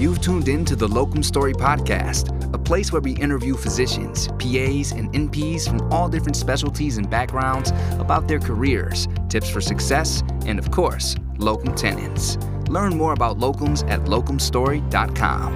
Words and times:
You've 0.00 0.22
tuned 0.22 0.48
in 0.48 0.64
to 0.64 0.74
the 0.74 0.88
Locum 0.88 1.22
Story 1.22 1.52
Podcast, 1.52 2.54
a 2.54 2.58
place 2.58 2.90
where 2.90 3.02
we 3.02 3.12
interview 3.16 3.54
physicians, 3.54 4.28
PAs, 4.28 4.92
and 4.92 5.12
NPs 5.12 5.68
from 5.68 5.92
all 5.92 6.08
different 6.08 6.36
specialties 6.36 6.96
and 6.96 7.10
backgrounds 7.10 7.70
about 7.98 8.26
their 8.26 8.38
careers, 8.38 9.06
tips 9.28 9.50
for 9.50 9.60
success, 9.60 10.22
and 10.46 10.58
of 10.58 10.70
course, 10.70 11.16
locum 11.36 11.74
tenens. 11.74 12.38
Learn 12.70 12.96
more 12.96 13.12
about 13.12 13.36
locums 13.36 13.86
at 13.90 14.00
locumstory.com. 14.06 15.52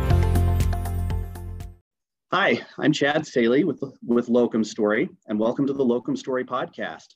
Hi, 2.31 2.61
I'm 2.77 2.93
Chad 2.93 3.27
Staley 3.27 3.65
with, 3.65 3.83
with 4.07 4.29
Locum 4.29 4.63
Story, 4.63 5.09
and 5.27 5.39
welcome 5.39 5.67
to 5.67 5.73
the 5.73 5.83
Locum 5.83 6.17
Story 6.17 6.45
podcast. 6.45 7.15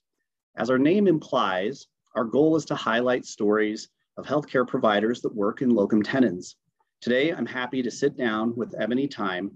As 0.56 0.70
our 0.70 0.78
name 0.78 1.06
implies, 1.06 1.88
our 2.14 2.24
goal 2.24 2.56
is 2.56 2.64
to 2.64 2.74
highlight 2.74 3.26
stories 3.26 3.90
of 4.16 4.24
healthcare 4.24 4.66
providers 4.66 5.20
that 5.20 5.36
work 5.36 5.60
in 5.60 5.68
locum 5.68 6.02
tenens. 6.02 6.56
Today, 7.00 7.30
I'm 7.30 7.46
happy 7.46 7.80
to 7.82 7.92
sit 7.92 8.16
down 8.16 8.56
with 8.56 8.74
Ebony 8.76 9.06
Thyme. 9.06 9.52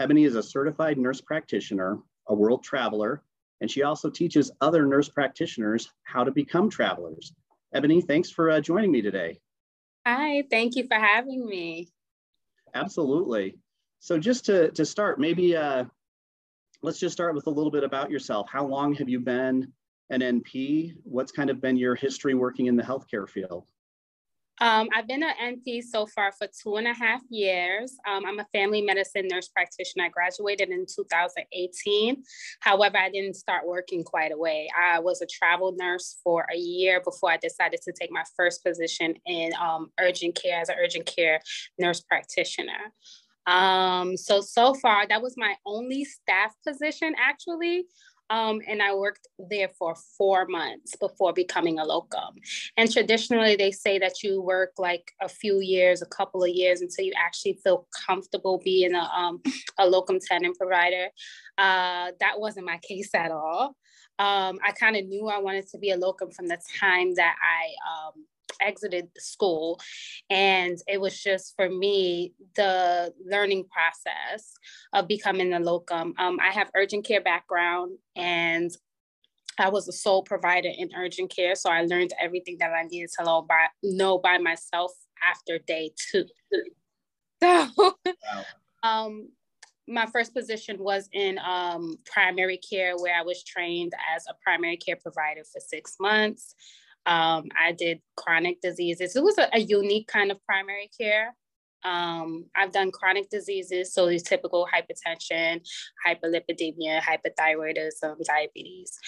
Ebony 0.00 0.24
is 0.24 0.34
a 0.34 0.42
certified 0.42 0.98
nurse 0.98 1.20
practitioner, 1.20 2.00
a 2.26 2.34
world 2.34 2.64
traveler, 2.64 3.22
and 3.60 3.70
she 3.70 3.84
also 3.84 4.10
teaches 4.10 4.50
other 4.60 4.84
nurse 4.84 5.08
practitioners 5.08 5.88
how 6.02 6.24
to 6.24 6.32
become 6.32 6.68
travelers. 6.68 7.32
Ebony, 7.72 8.00
thanks 8.00 8.28
for 8.28 8.50
uh, 8.50 8.60
joining 8.60 8.90
me 8.90 9.02
today. 9.02 9.38
Hi, 10.04 10.42
thank 10.50 10.74
you 10.74 10.88
for 10.88 10.96
having 10.96 11.46
me. 11.46 11.88
Absolutely. 12.74 13.54
So 14.00 14.18
just 14.18 14.44
to, 14.46 14.72
to 14.72 14.84
start, 14.84 15.20
maybe 15.20 15.56
uh, 15.56 15.84
let's 16.82 16.98
just 16.98 17.12
start 17.12 17.36
with 17.36 17.46
a 17.46 17.50
little 17.50 17.70
bit 17.70 17.84
about 17.84 18.10
yourself. 18.10 18.48
How 18.50 18.66
long 18.66 18.94
have 18.94 19.08
you 19.08 19.20
been 19.20 19.72
an 20.10 20.22
NP? 20.22 20.94
What's 21.04 21.30
kind 21.30 21.50
of 21.50 21.60
been 21.60 21.76
your 21.76 21.94
history 21.94 22.34
working 22.34 22.66
in 22.66 22.74
the 22.74 22.82
healthcare 22.82 23.28
field? 23.28 23.66
Um, 24.60 24.88
I've 24.94 25.08
been 25.08 25.22
an 25.22 25.32
NP 25.42 25.82
so 25.82 26.04
far 26.04 26.32
for 26.32 26.46
two 26.46 26.76
and 26.76 26.86
a 26.86 26.92
half 26.92 27.22
years. 27.30 27.96
Um, 28.06 28.26
I'm 28.26 28.40
a 28.40 28.46
family 28.52 28.82
medicine 28.82 29.26
nurse 29.26 29.48
practitioner. 29.48 30.04
I 30.04 30.08
graduated 30.10 30.68
in 30.68 30.84
2018. 30.84 32.22
However, 32.60 32.98
I 32.98 33.08
didn't 33.08 33.36
start 33.36 33.66
working 33.66 34.04
quite 34.04 34.32
away. 34.32 34.68
I 34.78 34.98
was 34.98 35.22
a 35.22 35.26
travel 35.26 35.74
nurse 35.78 36.18
for 36.22 36.46
a 36.52 36.58
year 36.58 37.00
before 37.00 37.30
I 37.30 37.38
decided 37.38 37.80
to 37.82 37.92
take 37.98 38.12
my 38.12 38.24
first 38.36 38.62
position 38.62 39.14
in 39.24 39.52
um, 39.58 39.90
urgent 39.98 40.38
care 40.40 40.60
as 40.60 40.68
an 40.68 40.76
urgent 40.78 41.06
care 41.06 41.40
nurse 41.78 42.02
practitioner. 42.02 42.92
Um, 43.46 44.16
so, 44.18 44.42
so 44.42 44.74
far, 44.74 45.06
that 45.08 45.22
was 45.22 45.34
my 45.38 45.54
only 45.64 46.04
staff 46.04 46.54
position 46.66 47.14
actually. 47.18 47.86
Um, 48.30 48.60
and 48.68 48.80
I 48.80 48.94
worked 48.94 49.26
there 49.38 49.68
for 49.76 49.96
four 50.16 50.46
months 50.46 50.94
before 50.96 51.32
becoming 51.32 51.80
a 51.80 51.84
locum. 51.84 52.36
And 52.76 52.90
traditionally, 52.90 53.56
they 53.56 53.72
say 53.72 53.98
that 53.98 54.22
you 54.22 54.40
work 54.40 54.72
like 54.78 55.10
a 55.20 55.28
few 55.28 55.58
years, 55.58 56.00
a 56.00 56.06
couple 56.06 56.44
of 56.44 56.50
years 56.50 56.80
until 56.80 57.04
you 57.04 57.12
actually 57.18 57.58
feel 57.64 57.88
comfortable 58.06 58.60
being 58.64 58.94
a, 58.94 59.10
um, 59.12 59.42
a 59.78 59.86
locum 59.86 60.20
tenens 60.20 60.56
provider. 60.56 61.08
Uh, 61.58 62.12
that 62.20 62.38
wasn't 62.38 62.66
my 62.66 62.78
case 62.88 63.10
at 63.14 63.32
all. 63.32 63.74
Um, 64.20 64.58
I 64.64 64.72
kind 64.78 64.96
of 64.96 65.06
knew 65.06 65.28
I 65.28 65.38
wanted 65.38 65.66
to 65.68 65.78
be 65.78 65.90
a 65.90 65.96
locum 65.96 66.30
from 66.30 66.46
the 66.46 66.58
time 66.78 67.14
that 67.14 67.36
I 67.42 68.08
um, 68.08 68.26
exited 68.60 69.08
the 69.14 69.20
school. 69.20 69.80
And 70.28 70.78
it 70.86 71.00
was 71.00 71.20
just 71.20 71.54
for 71.56 71.68
me 71.68 72.34
the 72.56 73.12
learning 73.24 73.66
process 73.70 74.52
of 74.92 75.08
becoming 75.08 75.52
a 75.52 75.60
locum. 75.60 76.14
Um, 76.18 76.38
I 76.40 76.50
have 76.52 76.70
urgent 76.74 77.06
care 77.06 77.20
background 77.20 77.98
and 78.16 78.70
I 79.58 79.68
was 79.68 79.88
a 79.88 79.92
sole 79.92 80.22
provider 80.22 80.70
in 80.74 80.90
urgent 80.96 81.34
care. 81.34 81.54
So 81.54 81.70
I 81.70 81.82
learned 81.82 82.12
everything 82.20 82.56
that 82.60 82.72
I 82.72 82.84
needed 82.84 83.10
to 83.18 83.24
know 83.24 83.42
by, 83.42 83.66
know 83.82 84.18
by 84.18 84.38
myself 84.38 84.92
after 85.28 85.58
day 85.58 85.92
two. 86.10 86.24
So, 87.42 87.70
wow. 87.72 88.44
um, 88.82 89.30
my 89.88 90.06
first 90.06 90.34
position 90.34 90.78
was 90.78 91.08
in 91.12 91.38
um, 91.38 91.96
primary 92.04 92.58
care, 92.58 92.96
where 92.96 93.18
I 93.18 93.22
was 93.22 93.42
trained 93.42 93.92
as 94.14 94.24
a 94.28 94.34
primary 94.42 94.76
care 94.76 94.96
provider 94.96 95.42
for 95.44 95.60
six 95.60 95.96
months. 96.00 96.54
Um, 97.06 97.48
I 97.58 97.72
did 97.72 98.00
chronic 98.16 98.60
diseases. 98.60 99.16
It 99.16 99.22
was 99.22 99.38
a, 99.38 99.48
a 99.52 99.60
unique 99.60 100.06
kind 100.06 100.30
of 100.30 100.42
primary 100.44 100.90
care. 100.98 101.34
Um, 101.82 102.44
I've 102.54 102.72
done 102.72 102.90
chronic 102.90 103.30
diseases, 103.30 103.94
so 103.94 104.06
these 104.06 104.22
typical 104.22 104.68
hypertension, 104.72 105.62
hyperlipidemia, 106.06 107.00
hypothyroidism, 107.00 108.22
diabetes. 108.24 108.98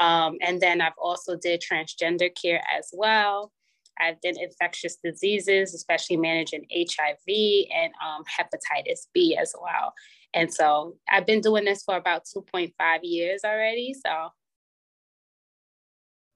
Um, 0.00 0.38
and 0.40 0.60
then 0.60 0.80
I've 0.80 0.92
also 1.00 1.36
did 1.36 1.62
transgender 1.62 2.30
care 2.40 2.62
as 2.76 2.88
well. 2.92 3.52
I've 4.00 4.20
done 4.22 4.34
infectious 4.40 4.96
diseases, 5.04 5.74
especially 5.74 6.16
managing 6.16 6.66
HIV 6.74 7.66
and 7.74 7.92
um, 8.04 8.24
hepatitis 8.24 9.06
B 9.12 9.36
as 9.36 9.54
well. 9.60 9.92
And 10.34 10.52
so 10.52 10.96
I've 11.10 11.26
been 11.26 11.42
doing 11.42 11.66
this 11.66 11.82
for 11.82 11.96
about 11.96 12.24
2.5 12.24 12.72
years 13.02 13.42
already. 13.44 13.94
So 13.94 14.28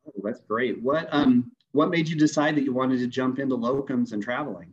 Oh, 0.07 0.13
that's 0.23 0.41
great. 0.41 0.83
What 0.83 1.09
um 1.11 1.51
what 1.73 1.91
made 1.91 2.09
you 2.09 2.17
decide 2.17 2.57
that 2.57 2.65
you 2.65 2.73
wanted 2.73 2.99
to 3.01 3.07
jump 3.07 3.39
into 3.39 3.57
locums 3.57 4.13
and 4.13 4.23
traveling? 4.23 4.73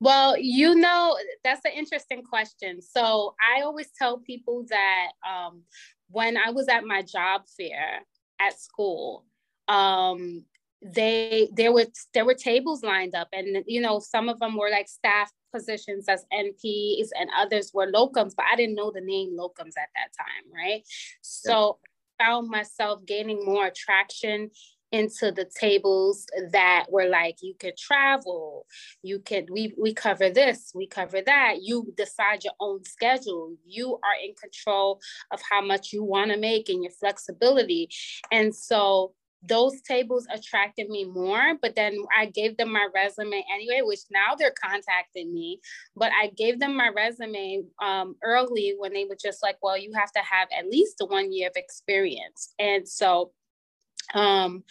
Well, 0.00 0.36
you 0.38 0.74
know, 0.74 1.16
that's 1.42 1.64
an 1.64 1.72
interesting 1.76 2.22
question. 2.22 2.80
So 2.80 3.34
I 3.42 3.62
always 3.62 3.90
tell 3.98 4.18
people 4.18 4.64
that 4.70 5.08
um, 5.28 5.62
when 6.08 6.36
I 6.36 6.50
was 6.50 6.68
at 6.68 6.84
my 6.84 7.02
job 7.02 7.42
fair 7.56 8.02
at 8.40 8.58
school, 8.60 9.24
um, 9.66 10.44
they 10.80 11.48
there 11.52 11.72
were 11.72 11.86
there 12.14 12.24
were 12.24 12.34
tables 12.34 12.84
lined 12.84 13.16
up, 13.16 13.28
and 13.32 13.64
you 13.66 13.80
know, 13.80 13.98
some 13.98 14.28
of 14.28 14.38
them 14.38 14.56
were 14.56 14.70
like 14.70 14.88
staff 14.88 15.32
positions 15.52 16.08
as 16.08 16.24
NPs, 16.32 17.08
and 17.18 17.28
others 17.36 17.72
were 17.74 17.90
locums, 17.90 18.34
but 18.36 18.46
I 18.50 18.54
didn't 18.54 18.76
know 18.76 18.92
the 18.92 19.00
name 19.00 19.36
locums 19.36 19.76
at 19.76 19.90
that 19.96 20.12
time, 20.16 20.52
right? 20.54 20.84
So 21.22 21.78
found 22.18 22.48
myself 22.48 23.04
gaining 23.06 23.44
more 23.44 23.66
attraction 23.66 24.50
into 24.90 25.30
the 25.30 25.44
tables 25.60 26.24
that 26.50 26.86
were 26.88 27.10
like 27.10 27.36
you 27.42 27.52
could 27.60 27.76
travel 27.76 28.64
you 29.02 29.18
could 29.18 29.46
we 29.50 29.74
we 29.78 29.92
cover 29.92 30.30
this 30.30 30.72
we 30.74 30.86
cover 30.86 31.20
that. 31.22 31.56
You 31.62 31.92
decide 31.96 32.44
your 32.44 32.54
own 32.60 32.84
schedule. 32.84 33.56
You 33.66 33.94
are 33.96 34.24
in 34.24 34.34
control 34.34 35.00
of 35.32 35.40
how 35.50 35.60
much 35.60 35.92
you 35.92 36.04
want 36.04 36.30
to 36.30 36.38
make 36.38 36.68
and 36.68 36.82
your 36.82 36.92
flexibility. 36.92 37.88
And 38.30 38.54
so 38.54 39.14
those 39.42 39.80
tables 39.82 40.26
attracted 40.32 40.88
me 40.88 41.04
more 41.04 41.54
but 41.62 41.76
then 41.76 41.96
i 42.16 42.26
gave 42.26 42.56
them 42.56 42.72
my 42.72 42.88
resume 42.94 43.44
anyway 43.54 43.80
which 43.82 44.00
now 44.10 44.34
they're 44.36 44.54
contacting 44.62 45.32
me. 45.32 45.60
But 45.96 46.12
i 46.12 46.30
gave 46.36 46.58
them 46.58 46.76
my 46.76 46.88
resume 46.88 47.62
um, 47.82 48.16
early 48.22 48.74
when 48.78 48.92
they 48.92 49.04
were 49.04 49.16
just 49.20 49.42
like 49.42 49.56
well 49.62 49.78
you 49.78 49.92
have 49.94 50.12
to 50.12 50.20
have 50.20 50.48
at 50.56 50.68
least 50.68 51.02
one 51.06 51.32
year 51.32 51.48
of 51.48 51.56
experience. 51.56 52.54
And 52.58 52.88
so 52.88 53.32
um, 54.14 54.64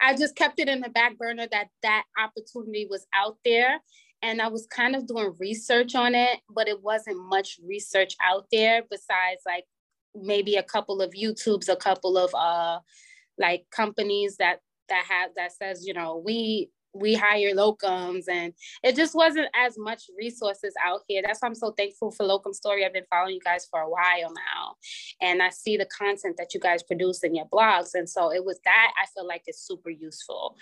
i 0.00 0.16
just 0.16 0.36
kept 0.36 0.58
it 0.60 0.68
in 0.68 0.80
the 0.80 0.88
back 0.88 1.18
burner 1.18 1.46
that 1.50 1.68
that 1.82 2.04
opportunity 2.18 2.86
was 2.88 3.06
out 3.14 3.36
there 3.44 3.80
and 4.22 4.40
i 4.40 4.48
was 4.48 4.66
kind 4.66 4.94
of 4.94 5.06
doing 5.06 5.34
research 5.38 5.94
on 5.94 6.14
it 6.14 6.40
but 6.48 6.68
it 6.68 6.80
wasn't 6.82 7.18
much 7.28 7.58
research 7.66 8.14
out 8.22 8.46
there 8.52 8.82
besides 8.90 9.40
like 9.46 9.64
maybe 10.14 10.54
a 10.54 10.62
couple 10.62 11.02
of 11.02 11.10
youtubes 11.10 11.68
a 11.68 11.76
couple 11.76 12.16
of 12.16 12.32
uh 12.34 12.78
like 13.38 13.64
companies 13.70 14.36
that 14.38 14.60
that 14.88 15.04
have 15.08 15.30
that 15.36 15.52
says 15.52 15.86
you 15.86 15.94
know 15.94 16.22
we 16.24 16.70
we 16.94 17.14
hire 17.14 17.54
locums 17.54 18.24
and 18.30 18.52
it 18.82 18.94
just 18.94 19.14
wasn't 19.14 19.48
as 19.54 19.76
much 19.76 20.04
resources 20.16 20.72
out 20.82 21.00
here. 21.08 21.22
That's 21.24 21.42
why 21.42 21.48
i'm 21.48 21.54
so 21.54 21.72
thankful 21.72 22.12
for 22.12 22.24
locum 22.24 22.52
story. 22.52 22.84
I've 22.84 22.92
been 22.92 23.04
following 23.10 23.34
you 23.34 23.40
guys 23.40 23.66
for 23.70 23.80
a 23.80 23.90
while 23.90 24.32
now 24.32 24.76
and 25.20 25.42
i 25.42 25.50
see 25.50 25.76
the 25.76 25.86
content 25.86 26.36
that 26.38 26.54
you 26.54 26.60
guys 26.60 26.82
produce 26.82 27.22
in 27.24 27.34
your 27.34 27.46
blogs 27.46 27.94
and 27.94 28.08
so 28.08 28.32
it 28.32 28.44
was 28.44 28.60
that 28.64 28.92
i 29.02 29.06
feel 29.14 29.26
like 29.26 29.42
it's 29.46 29.66
super 29.66 29.90
useful. 29.90 30.56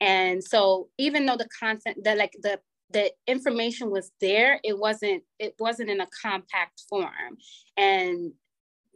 And 0.00 0.42
so 0.42 0.88
even 0.98 1.26
though 1.26 1.36
the 1.36 1.48
content 1.58 1.98
that 2.04 2.18
like 2.18 2.32
the 2.42 2.58
the 2.90 3.10
information 3.26 3.90
was 3.90 4.12
there 4.20 4.60
it 4.62 4.78
wasn't 4.78 5.22
it 5.38 5.54
wasn't 5.58 5.90
in 5.90 6.00
a 6.00 6.08
compact 6.22 6.82
form. 6.88 7.38
And 7.76 8.32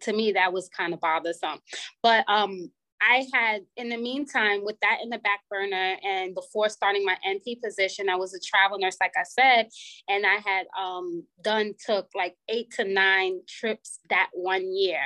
to 0.03 0.13
me 0.13 0.33
that 0.33 0.53
was 0.53 0.69
kind 0.69 0.93
of 0.93 1.01
bothersome. 1.01 1.61
But 2.03 2.25
um 2.29 2.71
I 3.01 3.27
had, 3.33 3.63
in 3.77 3.89
the 3.89 3.97
meantime, 3.97 4.65
with 4.65 4.79
that 4.81 4.99
in 5.03 5.11
the 5.11 5.19
back 5.19 5.41
burner, 5.51 5.97
and 6.03 6.35
before 6.35 6.69
starting 6.69 7.05
my 7.05 7.17
NP 7.27 7.63
position, 7.63 8.09
I 8.09 8.17
was 8.17 8.35
a 8.35 8.41
travel 8.41 8.79
nurse, 8.79 8.97
like 9.01 9.15
I 9.17 9.25
said, 9.25 9.69
and 10.09 10.27
I 10.27 10.37
had 10.37 10.67
um, 10.79 11.25
done 11.43 11.75
took 11.85 12.09
like 12.15 12.37
eight 12.49 12.71
to 12.73 12.85
nine 12.85 13.41
trips 13.49 14.01
that 14.11 14.31
one 14.33 14.75
year. 14.75 15.03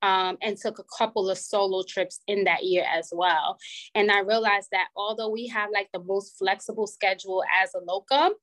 Um, 0.00 0.38
and 0.42 0.56
took 0.56 0.78
a 0.78 0.84
couple 0.96 1.28
of 1.28 1.38
solo 1.38 1.82
trips 1.82 2.20
in 2.28 2.44
that 2.44 2.62
year 2.62 2.84
as 2.88 3.08
well. 3.12 3.58
And 3.96 4.12
I 4.12 4.20
realized 4.20 4.68
that 4.70 4.86
although 4.96 5.28
we 5.28 5.48
have 5.48 5.70
like 5.74 5.88
the 5.92 5.98
most 5.98 6.38
flexible 6.38 6.86
schedule 6.86 7.42
as 7.60 7.74
a 7.74 7.80
locum, 7.80 8.34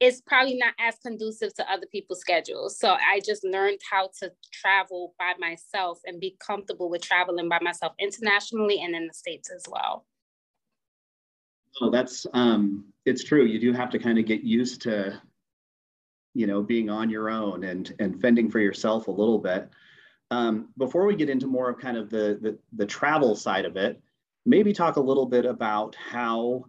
it's 0.00 0.20
probably 0.20 0.56
not 0.56 0.74
as 0.78 0.94
conducive 1.02 1.54
to 1.54 1.70
other 1.70 1.86
people's 1.90 2.20
schedules. 2.20 2.78
So 2.78 2.90
I 2.90 3.20
just 3.24 3.42
learned 3.44 3.80
how 3.90 4.10
to 4.20 4.30
travel 4.52 5.14
by 5.18 5.32
myself 5.38 6.00
and 6.04 6.20
be 6.20 6.36
comfortable 6.38 6.88
with 6.88 7.02
traveling 7.02 7.48
by 7.48 7.58
myself 7.60 7.94
internationally 7.98 8.80
and 8.80 8.94
in 8.94 9.08
the 9.08 9.14
States 9.14 9.50
as 9.50 9.64
well. 9.68 10.06
Oh, 11.80 11.90
that's 11.90 12.26
um, 12.32 12.86
it's 13.04 13.24
true. 13.24 13.44
You 13.44 13.60
do 13.60 13.72
have 13.72 13.90
to 13.90 13.98
kind 13.98 14.18
of 14.18 14.24
get 14.24 14.42
used 14.42 14.82
to 14.82 15.20
you 16.38 16.46
know, 16.46 16.62
being 16.62 16.88
on 16.88 17.10
your 17.10 17.28
own 17.30 17.64
and 17.64 17.92
and 17.98 18.20
fending 18.20 18.48
for 18.48 18.60
yourself 18.60 19.08
a 19.08 19.10
little 19.10 19.38
bit. 19.38 19.68
Um, 20.30 20.68
before 20.76 21.04
we 21.04 21.16
get 21.16 21.30
into 21.30 21.48
more 21.48 21.70
of 21.70 21.78
kind 21.78 21.96
of 21.96 22.10
the, 22.10 22.38
the, 22.40 22.58
the 22.76 22.86
travel 22.86 23.34
side 23.34 23.64
of 23.64 23.76
it, 23.76 24.00
maybe 24.46 24.72
talk 24.72 24.96
a 24.96 25.00
little 25.00 25.26
bit 25.26 25.46
about 25.46 25.96
how 25.96 26.66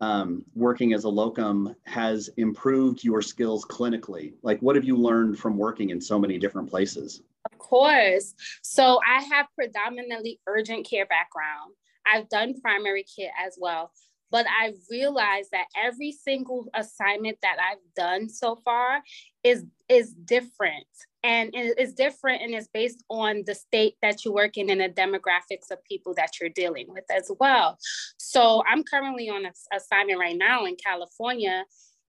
um, 0.00 0.44
working 0.54 0.92
as 0.92 1.04
a 1.04 1.08
locum 1.08 1.74
has 1.84 2.28
improved 2.36 3.04
your 3.04 3.20
skills 3.20 3.64
clinically. 3.64 4.34
Like, 4.42 4.60
what 4.60 4.76
have 4.76 4.84
you 4.84 4.96
learned 4.96 5.38
from 5.38 5.56
working 5.56 5.90
in 5.90 6.00
so 6.00 6.18
many 6.18 6.38
different 6.38 6.70
places? 6.70 7.22
Of 7.50 7.58
course. 7.58 8.34
So 8.62 9.00
I 9.06 9.22
have 9.22 9.46
predominantly 9.54 10.40
urgent 10.46 10.88
care 10.88 11.06
background. 11.06 11.74
I've 12.06 12.28
done 12.28 12.60
primary 12.60 13.04
care 13.04 13.30
as 13.38 13.56
well 13.60 13.92
but 14.30 14.46
I 14.48 14.72
realized 14.90 15.50
that 15.52 15.66
every 15.76 16.12
single 16.12 16.68
assignment 16.74 17.38
that 17.42 17.56
I've 17.60 17.94
done 17.94 18.28
so 18.28 18.56
far 18.64 19.02
is 19.42 19.64
is 19.88 20.12
different 20.12 20.86
and 21.22 21.50
it's 21.52 21.92
different 21.92 22.42
and 22.42 22.54
it's 22.54 22.68
based 22.68 23.02
on 23.10 23.42
the 23.46 23.54
state 23.54 23.96
that 24.02 24.24
you 24.24 24.32
work 24.32 24.56
in 24.56 24.70
and 24.70 24.80
the 24.80 24.88
demographics 24.88 25.70
of 25.70 25.82
people 25.84 26.14
that 26.14 26.40
you're 26.40 26.50
dealing 26.50 26.86
with 26.88 27.04
as 27.10 27.30
well. 27.40 27.76
So 28.16 28.62
I'm 28.66 28.84
currently 28.84 29.28
on 29.28 29.46
an 29.46 29.52
assignment 29.74 30.20
right 30.20 30.36
now 30.36 30.64
in 30.64 30.76
California 30.76 31.64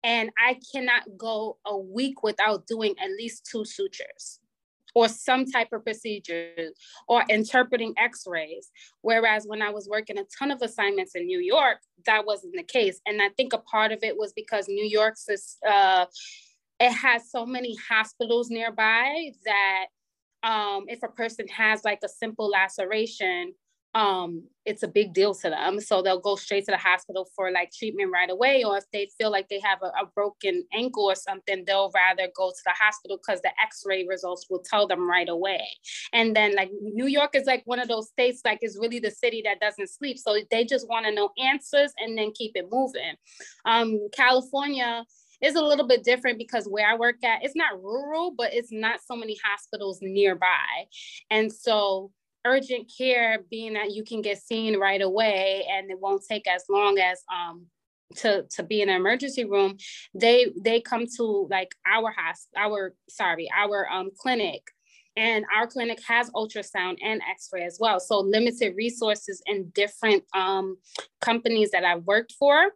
and 0.02 0.30
I 0.38 0.58
cannot 0.72 1.02
go 1.18 1.58
a 1.66 1.76
week 1.76 2.22
without 2.22 2.66
doing 2.66 2.94
at 3.02 3.10
least 3.10 3.48
two 3.50 3.64
sutures 3.64 4.40
or 4.96 5.08
some 5.08 5.44
type 5.44 5.68
of 5.74 5.84
procedure 5.84 6.70
or 7.06 7.22
interpreting 7.28 7.92
x-rays. 7.98 8.70
Whereas 9.02 9.46
when 9.46 9.60
i 9.60 9.70
was 9.70 9.86
working 9.88 10.18
a 10.18 10.24
ton 10.38 10.50
of 10.50 10.62
assignments 10.62 11.14
in 11.14 11.26
new 11.26 11.38
york 11.38 11.78
that 12.06 12.24
wasn't 12.24 12.54
the 12.56 12.62
case. 12.62 12.98
And 13.06 13.20
i 13.20 13.28
think 13.36 13.52
a 13.52 13.58
part 13.58 13.92
of 13.92 14.00
it 14.02 14.16
was 14.16 14.32
because 14.32 14.68
new 14.68 14.88
york's 14.98 15.28
uh, 15.68 16.06
it 16.80 16.92
has 16.92 17.30
so 17.30 17.44
many 17.44 17.76
hospitals 17.88 18.48
nearby 18.50 19.32
that 19.44 19.86
um, 20.42 20.84
if 20.88 21.02
a 21.02 21.08
person 21.08 21.46
has 21.48 21.84
like 21.84 22.00
a 22.04 22.08
simple 22.08 22.48
laceration 22.48 23.52
um, 23.96 24.44
it's 24.66 24.82
a 24.82 24.88
big 24.88 25.14
deal 25.14 25.34
to 25.34 25.48
them. 25.48 25.80
So 25.80 26.02
they'll 26.02 26.20
go 26.20 26.36
straight 26.36 26.66
to 26.66 26.70
the 26.70 26.76
hospital 26.76 27.26
for 27.34 27.50
like 27.50 27.72
treatment 27.72 28.10
right 28.12 28.28
away. 28.28 28.62
Or 28.62 28.76
if 28.76 28.84
they 28.92 29.08
feel 29.16 29.30
like 29.30 29.48
they 29.48 29.58
have 29.60 29.78
a, 29.82 29.86
a 29.86 30.06
broken 30.14 30.64
ankle 30.74 31.04
or 31.04 31.14
something, 31.14 31.64
they'll 31.66 31.90
rather 31.94 32.28
go 32.36 32.50
to 32.50 32.62
the 32.66 32.74
hospital 32.78 33.16
because 33.16 33.40
the 33.40 33.52
x-ray 33.62 34.06
results 34.06 34.48
will 34.50 34.62
tell 34.62 34.86
them 34.86 35.08
right 35.08 35.30
away. 35.30 35.66
And 36.12 36.36
then 36.36 36.54
like 36.54 36.70
New 36.82 37.06
York 37.06 37.30
is 37.34 37.46
like 37.46 37.62
one 37.64 37.78
of 37.78 37.88
those 37.88 38.10
states, 38.10 38.42
like 38.44 38.58
is 38.60 38.78
really 38.78 38.98
the 38.98 39.10
city 39.10 39.40
that 39.46 39.60
doesn't 39.60 39.88
sleep. 39.88 40.18
So 40.18 40.36
they 40.50 40.66
just 40.66 40.86
want 40.90 41.06
to 41.06 41.12
know 41.12 41.30
answers 41.42 41.92
and 41.98 42.18
then 42.18 42.32
keep 42.32 42.52
it 42.54 42.66
moving. 42.70 43.14
Um, 43.64 44.08
California, 44.12 45.04
is 45.42 45.54
a 45.54 45.60
little 45.60 45.86
bit 45.86 46.02
different 46.02 46.38
because 46.38 46.64
where 46.64 46.88
I 46.88 46.96
work 46.96 47.22
at, 47.22 47.44
it's 47.44 47.54
not 47.54 47.82
rural, 47.82 48.32
but 48.34 48.54
it's 48.54 48.72
not 48.72 49.00
so 49.06 49.14
many 49.14 49.36
hospitals 49.44 49.98
nearby. 50.00 50.86
And 51.30 51.52
so 51.52 52.10
urgent 52.46 52.90
care 52.96 53.40
being 53.50 53.74
that 53.74 53.92
you 53.92 54.04
can 54.04 54.22
get 54.22 54.38
seen 54.38 54.78
right 54.78 55.02
away 55.02 55.66
and 55.70 55.90
it 55.90 55.98
won't 56.00 56.22
take 56.28 56.46
as 56.46 56.64
long 56.68 56.98
as 56.98 57.22
um 57.34 57.66
to 58.14 58.44
to 58.50 58.62
be 58.62 58.80
in 58.82 58.88
an 58.88 58.96
emergency 58.96 59.44
room 59.44 59.76
they 60.14 60.46
they 60.62 60.80
come 60.80 61.06
to 61.16 61.48
like 61.50 61.74
our 61.84 62.10
house 62.12 62.46
our 62.56 62.94
sorry 63.08 63.48
our 63.54 63.88
um 63.90 64.10
clinic. 64.16 64.62
And 65.18 65.46
our 65.56 65.66
clinic 65.66 65.98
has 66.06 66.28
ultrasound 66.32 66.98
and 67.02 67.22
x-ray 67.30 67.64
as 67.64 67.78
well. 67.80 67.98
So 68.00 68.18
limited 68.20 68.74
resources 68.76 69.42
in 69.46 69.70
different 69.70 70.24
um 70.34 70.76
companies 71.20 71.70
that 71.70 71.84
i've 71.84 72.04
worked 72.04 72.32
for 72.38 72.70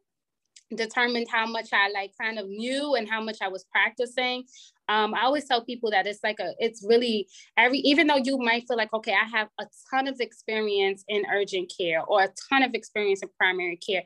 determined 0.77 1.27
how 1.31 1.47
much 1.47 1.69
I 1.73 1.91
like 1.91 2.13
kind 2.21 2.39
of 2.39 2.49
knew 2.49 2.95
and 2.95 3.09
how 3.09 3.21
much 3.21 3.39
I 3.41 3.49
was 3.49 3.65
practicing. 3.73 4.45
Um, 4.89 5.15
I 5.15 5.23
always 5.23 5.47
tell 5.47 5.65
people 5.65 5.91
that 5.91 6.07
it's 6.07 6.21
like 6.23 6.41
a, 6.41 6.53
it's 6.59 6.85
really 6.87 7.29
every, 7.57 7.79
even 7.79 8.07
though 8.07 8.17
you 8.17 8.39
might 8.39 8.67
feel 8.67 8.77
like, 8.77 8.93
okay, 8.93 9.15
I 9.15 9.29
have 9.37 9.49
a 9.61 9.67
ton 9.91 10.09
of 10.09 10.21
experience 10.21 11.05
in 11.09 11.25
urgent 11.33 11.73
care 11.77 12.03
or 12.03 12.23
a 12.25 12.29
ton 12.51 12.63
of 12.63 12.75
experience 12.75 13.23
in 13.23 13.29
primary 13.39 13.77
care. 13.77 14.03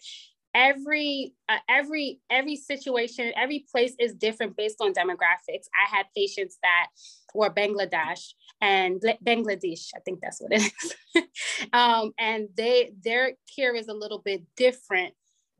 Every, 0.55 1.35
uh, 1.49 1.59
every, 1.69 2.21
every 2.31 2.55
situation, 2.55 3.33
every 3.37 3.65
place 3.73 3.95
is 3.99 4.15
different 4.15 4.57
based 4.57 4.77
on 4.81 4.93
demographics. 4.93 5.67
I 5.75 5.97
had 5.97 6.07
patients 6.17 6.59
that 6.63 6.89
were 7.35 7.51
Bangladesh 7.51 8.35
and 8.61 9.03
Bangladesh, 9.27 9.89
I 9.97 10.01
think 10.05 10.21
that's 10.23 10.41
what 10.41 10.53
it 10.53 10.73
is. 11.17 11.25
um, 11.73 12.13
and 12.19 12.49
they, 12.57 12.93
their 13.03 13.33
care 13.55 13.75
is 13.75 13.89
a 13.89 13.95
little 13.95 14.23
bit 14.25 14.43
different 14.57 15.15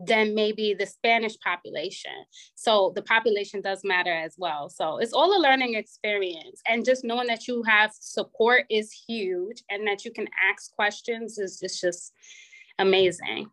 than 0.07 0.35
maybe 0.35 0.75
the 0.75 0.87
Spanish 0.87 1.39
population. 1.41 2.13
So 2.55 2.93
the 2.95 3.03
population 3.03 3.61
does 3.61 3.83
matter 3.85 4.13
as 4.13 4.35
well. 4.39 4.69
So 4.69 4.99
it's 4.99 5.13
all 5.13 5.37
a 5.37 5.41
learning 5.41 5.75
experience. 5.75 6.61
And 6.67 6.85
just 6.85 7.05
knowing 7.05 7.27
that 7.29 7.47
you 7.47 7.63
have 7.65 7.93
support 7.93 8.65
is 8.71 8.93
huge 8.93 9.63
and 9.71 9.87
that 9.87 10.05
you 10.05 10.11
can 10.11 10.27
ask 10.51 10.75
questions 10.75 11.39
is, 11.39 11.63
is 11.63 11.81
just 11.81 12.13
amazing. 12.79 13.51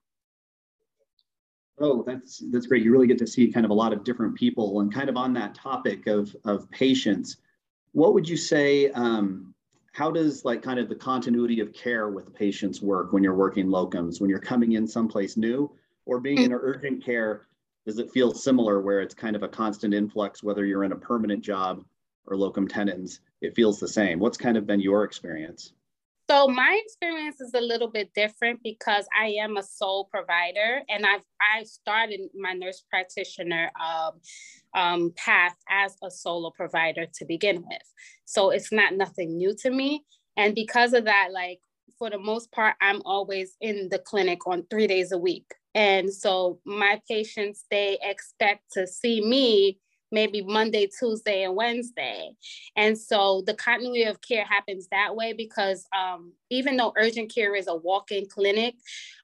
Oh, 1.79 2.03
that's 2.03 2.43
that's 2.51 2.67
great. 2.67 2.83
You 2.83 2.91
really 2.91 3.07
get 3.07 3.17
to 3.19 3.27
see 3.27 3.51
kind 3.51 3.65
of 3.65 3.71
a 3.71 3.75
lot 3.75 3.93
of 3.93 4.03
different 4.03 4.35
people 4.35 4.81
and 4.81 4.93
kind 4.93 5.09
of 5.09 5.17
on 5.17 5.33
that 5.33 5.55
topic 5.55 6.05
of, 6.07 6.35
of 6.45 6.69
patients. 6.69 7.37
What 7.93 8.13
would 8.13 8.29
you 8.29 8.37
say, 8.37 8.91
um, 8.91 9.53
how 9.93 10.11
does 10.11 10.45
like 10.45 10.61
kind 10.61 10.79
of 10.79 10.89
the 10.89 10.95
continuity 10.95 11.59
of 11.59 11.73
care 11.73 12.09
with 12.09 12.33
patients 12.33 12.81
work 12.81 13.11
when 13.11 13.23
you're 13.23 13.35
working 13.35 13.67
locums, 13.67 14.21
when 14.21 14.29
you're 14.29 14.39
coming 14.39 14.73
in 14.73 14.87
someplace 14.87 15.37
new? 15.37 15.71
Or 16.05 16.19
being 16.19 16.39
in 16.39 16.53
urgent 16.53 17.03
care, 17.03 17.47
does 17.85 17.97
it 17.97 18.11
feel 18.11 18.33
similar 18.33 18.81
where 18.81 19.01
it's 19.01 19.15
kind 19.15 19.35
of 19.35 19.43
a 19.43 19.47
constant 19.47 19.93
influx, 19.93 20.43
whether 20.43 20.65
you're 20.65 20.83
in 20.83 20.91
a 20.91 20.97
permanent 20.97 21.43
job 21.43 21.83
or 22.27 22.37
locum 22.37 22.67
tenens, 22.67 23.21
it 23.41 23.55
feels 23.55 23.79
the 23.79 23.87
same. 23.87 24.19
What's 24.19 24.37
kind 24.37 24.57
of 24.57 24.67
been 24.67 24.79
your 24.79 25.03
experience? 25.03 25.73
So 26.29 26.47
my 26.47 26.79
experience 26.85 27.41
is 27.41 27.53
a 27.55 27.59
little 27.59 27.89
bit 27.89 28.13
different 28.13 28.61
because 28.63 29.05
I 29.19 29.35
am 29.41 29.57
a 29.57 29.63
sole 29.63 30.05
provider 30.05 30.81
and 30.87 31.05
I've 31.05 31.23
I 31.41 31.63
started 31.63 32.21
my 32.33 32.53
nurse 32.53 32.83
practitioner 32.89 33.69
um, 33.81 34.11
um, 34.73 35.13
path 35.17 35.55
as 35.69 35.97
a 36.01 36.09
solo 36.09 36.51
provider 36.51 37.05
to 37.15 37.25
begin 37.25 37.57
with. 37.57 37.81
So 38.23 38.51
it's 38.51 38.71
not 38.71 38.95
nothing 38.95 39.35
new 39.35 39.53
to 39.57 39.69
me. 39.69 40.05
And 40.37 40.55
because 40.55 40.93
of 40.93 41.05
that, 41.05 41.29
like 41.33 41.59
for 41.97 42.09
the 42.09 42.17
most 42.17 42.49
part, 42.53 42.75
I'm 42.79 43.01
always 43.03 43.57
in 43.59 43.89
the 43.89 43.99
clinic 43.99 44.47
on 44.47 44.65
three 44.69 44.87
days 44.87 45.11
a 45.11 45.17
week. 45.17 45.51
And 45.73 46.13
so 46.13 46.59
my 46.65 47.01
patients, 47.07 47.65
they 47.71 47.97
expect 48.01 48.71
to 48.73 48.87
see 48.87 49.21
me 49.21 49.79
maybe 50.11 50.41
Monday, 50.41 50.87
Tuesday, 50.87 51.43
and 51.43 51.55
Wednesday. 51.55 52.31
And 52.75 52.97
so 52.97 53.43
the 53.45 53.53
continuity 53.53 54.03
of 54.03 54.21
care 54.21 54.45
happens 54.45 54.87
that 54.91 55.15
way 55.15 55.33
because 55.33 55.85
um, 55.97 56.33
even 56.49 56.75
though 56.75 56.93
urgent 56.97 57.33
care 57.33 57.55
is 57.55 57.67
a 57.67 57.75
walk 57.75 58.11
in 58.11 58.25
clinic, 58.25 58.75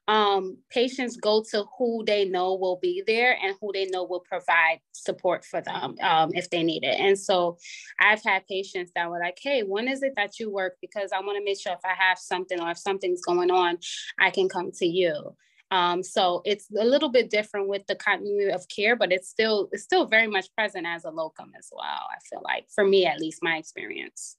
um, 0.08 0.56
patients 0.70 1.18
go 1.18 1.44
to 1.50 1.66
who 1.76 2.02
they 2.06 2.24
know 2.24 2.54
will 2.54 2.78
be 2.80 3.02
there 3.06 3.36
and 3.42 3.54
who 3.60 3.70
they 3.74 3.84
know 3.86 4.04
will 4.04 4.24
provide 4.26 4.80
support 4.92 5.44
for 5.44 5.60
them 5.60 5.96
um, 6.02 6.30
if 6.32 6.48
they 6.48 6.62
need 6.62 6.82
it. 6.82 6.98
And 6.98 7.18
so 7.18 7.58
I've 8.00 8.22
had 8.22 8.46
patients 8.46 8.90
that 8.94 9.10
were 9.10 9.20
like, 9.20 9.38
hey, 9.42 9.62
when 9.62 9.86
is 9.86 10.02
it 10.02 10.14
that 10.16 10.38
you 10.38 10.50
work? 10.50 10.76
Because 10.80 11.12
I 11.12 11.20
want 11.20 11.36
to 11.36 11.44
make 11.44 11.60
sure 11.60 11.72
if 11.72 11.84
I 11.84 11.92
have 12.02 12.18
something 12.18 12.58
or 12.58 12.70
if 12.70 12.78
something's 12.78 13.20
going 13.20 13.50
on, 13.50 13.78
I 14.18 14.30
can 14.30 14.48
come 14.48 14.70
to 14.78 14.86
you. 14.86 15.36
Um, 15.70 16.02
so 16.02 16.40
it's 16.44 16.66
a 16.78 16.84
little 16.84 17.10
bit 17.10 17.30
different 17.30 17.68
with 17.68 17.86
the 17.86 17.94
continuity 17.94 18.50
of 18.50 18.66
care, 18.68 18.96
but 18.96 19.12
it's 19.12 19.28
still 19.28 19.68
it's 19.72 19.82
still 19.82 20.06
very 20.06 20.26
much 20.26 20.46
present 20.54 20.86
as 20.86 21.04
a 21.04 21.10
locum 21.10 21.52
as 21.58 21.68
well. 21.70 21.84
I 22.10 22.18
feel 22.28 22.40
like 22.42 22.66
for 22.74 22.84
me 22.84 23.06
at 23.06 23.20
least, 23.20 23.42
my 23.42 23.56
experience. 23.58 24.36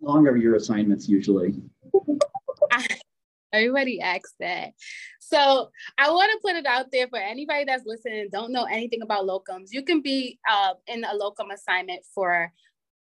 How 0.00 0.14
long 0.14 0.28
are 0.28 0.36
your 0.36 0.54
assignments 0.54 1.08
usually? 1.08 1.54
Everybody 3.52 4.00
asks 4.00 4.34
that. 4.40 4.72
So 5.20 5.70
I 5.96 6.10
want 6.10 6.30
to 6.32 6.38
put 6.46 6.56
it 6.56 6.66
out 6.66 6.86
there 6.92 7.08
for 7.08 7.18
anybody 7.18 7.64
that's 7.64 7.86
listening, 7.86 8.28
don't 8.30 8.52
know 8.52 8.64
anything 8.64 9.00
about 9.02 9.24
locums. 9.26 9.68
You 9.70 9.82
can 9.82 10.02
be 10.02 10.38
uh, 10.50 10.74
in 10.86 11.04
a 11.04 11.14
locum 11.14 11.50
assignment 11.50 12.02
for 12.14 12.52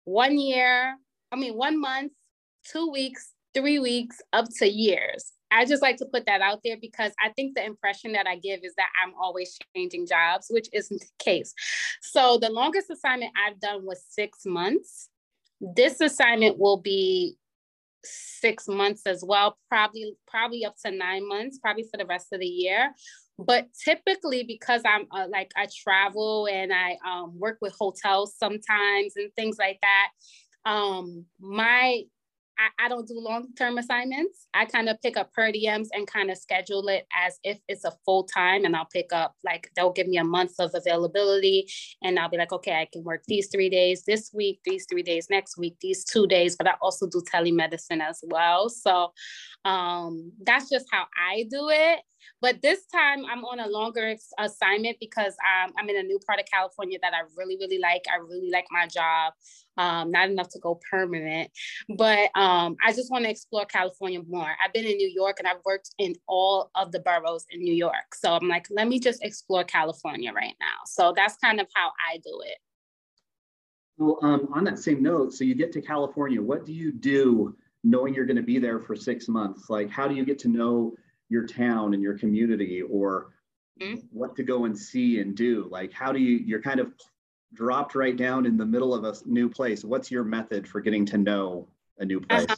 one 0.06 0.40
year, 0.40 0.96
I 1.32 1.36
mean, 1.36 1.56
one 1.56 1.80
month, 1.80 2.14
two 2.66 2.90
weeks, 2.90 3.34
three 3.54 3.80
weeks, 3.80 4.22
up 4.32 4.46
to 4.60 4.68
years. 4.68 5.34
I 5.52 5.66
just 5.66 5.82
like 5.82 5.98
to 5.98 6.06
put 6.06 6.26
that 6.26 6.42
out 6.42 6.60
there 6.64 6.78
because 6.80 7.12
I 7.24 7.30
think 7.30 7.56
the 7.56 7.66
impression 7.66 8.12
that 8.14 8.28
I 8.28 8.38
give 8.38 8.62
is 8.64 8.76
that 8.76 8.90
I'm 9.04 9.14
always 9.20 9.58
changing 9.76 10.08
jobs, 10.08 10.48
which 10.50 10.68
isn't 10.74 11.00
the 11.00 11.24
case. 11.24 11.54
So 12.02 12.38
the 12.38 12.50
longest 12.50 12.90
assignment 12.90 13.34
I've 13.36 13.60
done 13.60 13.86
was 13.86 14.04
six 14.10 14.46
months. 14.46 15.10
This 15.60 16.02
assignment 16.02 16.58
will 16.58 16.78
be 16.78 17.36
six 18.04 18.68
months 18.68 19.02
as 19.06 19.24
well, 19.26 19.58
probably 19.68 20.16
probably 20.28 20.66
up 20.66 20.76
to 20.86 20.92
nine 20.92 21.28
months, 21.28 21.60
probably 21.60 21.84
for 21.84 21.98
the 21.98 22.06
rest 22.06 22.28
of 22.32 22.40
the 22.40 22.48
year. 22.48 22.94
But 23.38 23.68
typically, 23.86 24.44
because 24.44 24.82
I'm 24.86 25.08
uh, 25.12 25.28
like 25.30 25.52
I 25.56 25.68
travel 25.84 26.48
and 26.52 26.74
I 26.74 26.98
um, 27.08 27.40
work 27.40 27.58
with 27.62 27.76
hotels 27.80 28.36
sometimes 28.38 29.14
and 29.16 29.32
things 29.36 29.58
like 29.58 29.80
that, 29.82 30.10
um, 30.70 31.26
my 31.40 32.04
I, 32.60 32.86
I 32.86 32.90
don't 32.90 33.08
do 33.08 33.18
long-term 33.18 33.78
assignments. 33.78 34.48
I 34.54 34.66
kind 34.66 34.90
of 34.90 35.02
pick 35.02 35.16
up 35.16 35.32
per 35.34 35.52
diems 35.52 35.88
and 35.94 36.06
kind 36.06 36.30
of 36.30 36.38
schedule 36.38 36.88
it 36.90 37.08
as 37.16 37.40
if 37.44 37.60
it's 37.70 37.86
a 37.86 37.94
full 38.06 38.26
time 38.26 38.66
and 38.66 38.76
I'll 38.76 38.88
pick 38.92 39.14
up 39.14 39.36
like 39.46 39.72
they'll 39.76 39.94
give 39.94 40.08
me 40.08 40.18
a 40.18 40.24
month 40.24 40.54
of 40.60 40.72
availability 40.74 41.68
and 42.04 42.20
I'll 42.20 42.30
be 42.30 42.38
like, 42.38 42.52
okay, 42.52 42.74
I 42.74 42.88
can 42.92 43.04
work 43.04 43.24
these 43.28 43.48
three 43.48 43.70
days 43.70 44.04
this 44.06 44.32
week, 44.34 44.60
these 44.66 44.86
three 44.90 45.04
days 45.04 45.28
next 45.30 45.58
week, 45.58 45.78
these 45.82 46.04
two 46.04 46.28
days, 46.28 46.58
but 46.58 46.68
I 46.68 46.74
also 46.82 47.08
do 47.08 47.22
telemedicine 47.34 48.02
as 48.02 48.22
well. 48.28 48.70
So 48.70 49.14
um, 49.64 50.34
that's 50.44 50.70
just 50.70 50.88
how 50.92 51.06
I 51.18 51.46
do 51.50 51.70
it. 51.70 52.00
But 52.42 52.62
this 52.62 52.86
time 52.88 53.26
I'm 53.26 53.44
on 53.46 53.60
a 53.60 53.68
longer 53.68 54.16
assignment 54.38 54.98
because 55.00 55.34
um, 55.34 55.74
I'm 55.78 55.90
in 55.90 55.98
a 55.98 56.04
new 56.04 56.20
part 56.20 56.40
of 56.40 56.46
California 56.46 56.98
that 57.02 57.14
I 57.14 57.22
really, 57.36 57.58
really 57.58 57.80
like. 57.80 58.06
I 58.12 58.18
really 58.18 58.50
like 58.50 58.66
my 58.72 58.88
job. 58.88 59.34
Um, 59.78 60.12
not 60.12 60.30
enough 60.30 60.50
to 60.50 60.60
go 60.60 60.78
permanent, 60.92 61.52
but 61.98 62.30
um, 62.36 62.76
I 62.86 62.92
just 62.92 63.10
want 63.10 63.24
to 63.24 63.32
explore 63.32 63.66
California 63.66 64.22
more. 64.28 64.50
I've 64.64 64.74
been 64.74 64.84
in 64.84 64.98
New 64.98 65.08
York 65.08 65.38
and 65.40 65.48
I've 65.48 65.64
worked 65.64 65.92
in 65.98 66.16
all 66.28 66.70
of 66.76 66.92
the 66.92 67.00
boroughs 67.00 67.46
in 67.50 67.62
New 67.62 67.74
York. 67.74 68.14
So 68.14 68.34
I'm 68.34 68.50
like, 68.50 68.68
let 68.70 68.90
me 68.90 69.00
just 69.00 69.24
explore 69.24 69.64
California 69.64 70.34
right 70.34 70.56
now. 70.60 70.80
So 70.86 71.14
that's 71.16 71.38
kind 71.38 71.62
of 71.62 71.68
how 71.74 71.92
I 72.12 72.18
do 72.18 72.42
it. 72.46 72.58
Well, 73.98 74.18
um, 74.22 74.50
on 74.54 74.64
that 74.66 74.80
same 74.80 75.04
note, 75.04 75.34
so 75.34 75.44
you 75.44 75.56
get 75.56 75.72
to 75.74 75.82
California, 75.82 76.42
what 76.42 76.66
do 76.66 76.74
you 76.74 76.92
do 76.92 77.56
knowing 77.84 78.14
you're 78.14 78.26
going 78.26 78.38
to 78.38 78.44
be 78.44 78.58
there 78.58 78.80
for 78.80 78.96
six 78.96 79.28
months? 79.28 79.70
Like, 79.70 79.90
how 79.90 80.08
do 80.08 80.16
you 80.16 80.26
get 80.26 80.40
to 80.40 80.48
know 80.48 80.94
your 81.30 81.46
town 81.46 81.94
and 81.94 82.04
your 82.04 82.18
community 82.18 82.82
or 82.82 83.32
mm-hmm. 83.82 84.00
what 84.12 84.36
to 84.36 84.44
go 84.44 84.66
and 84.66 84.78
see 84.78 85.20
and 85.20 85.36
do 85.36 85.68
like 85.72 85.94
how 85.94 86.12
do 86.12 86.20
you 86.20 86.38
you're 86.38 86.62
kind 86.62 86.80
of 86.80 86.94
dropped 87.54 87.96
right 87.96 88.18
down 88.18 88.46
in 88.46 88.58
the 88.58 88.66
middle 88.66 88.94
of 88.94 89.04
a 89.04 89.16
new 89.26 89.50
place 89.50 89.84
what's 89.84 90.12
your 90.12 90.24
method 90.24 90.68
for 90.68 90.82
getting 90.82 91.06
to 91.06 91.18
know 91.18 91.68
a 92.00 92.06
new 92.06 92.20
place 92.20 92.44
uh-huh. 92.44 92.56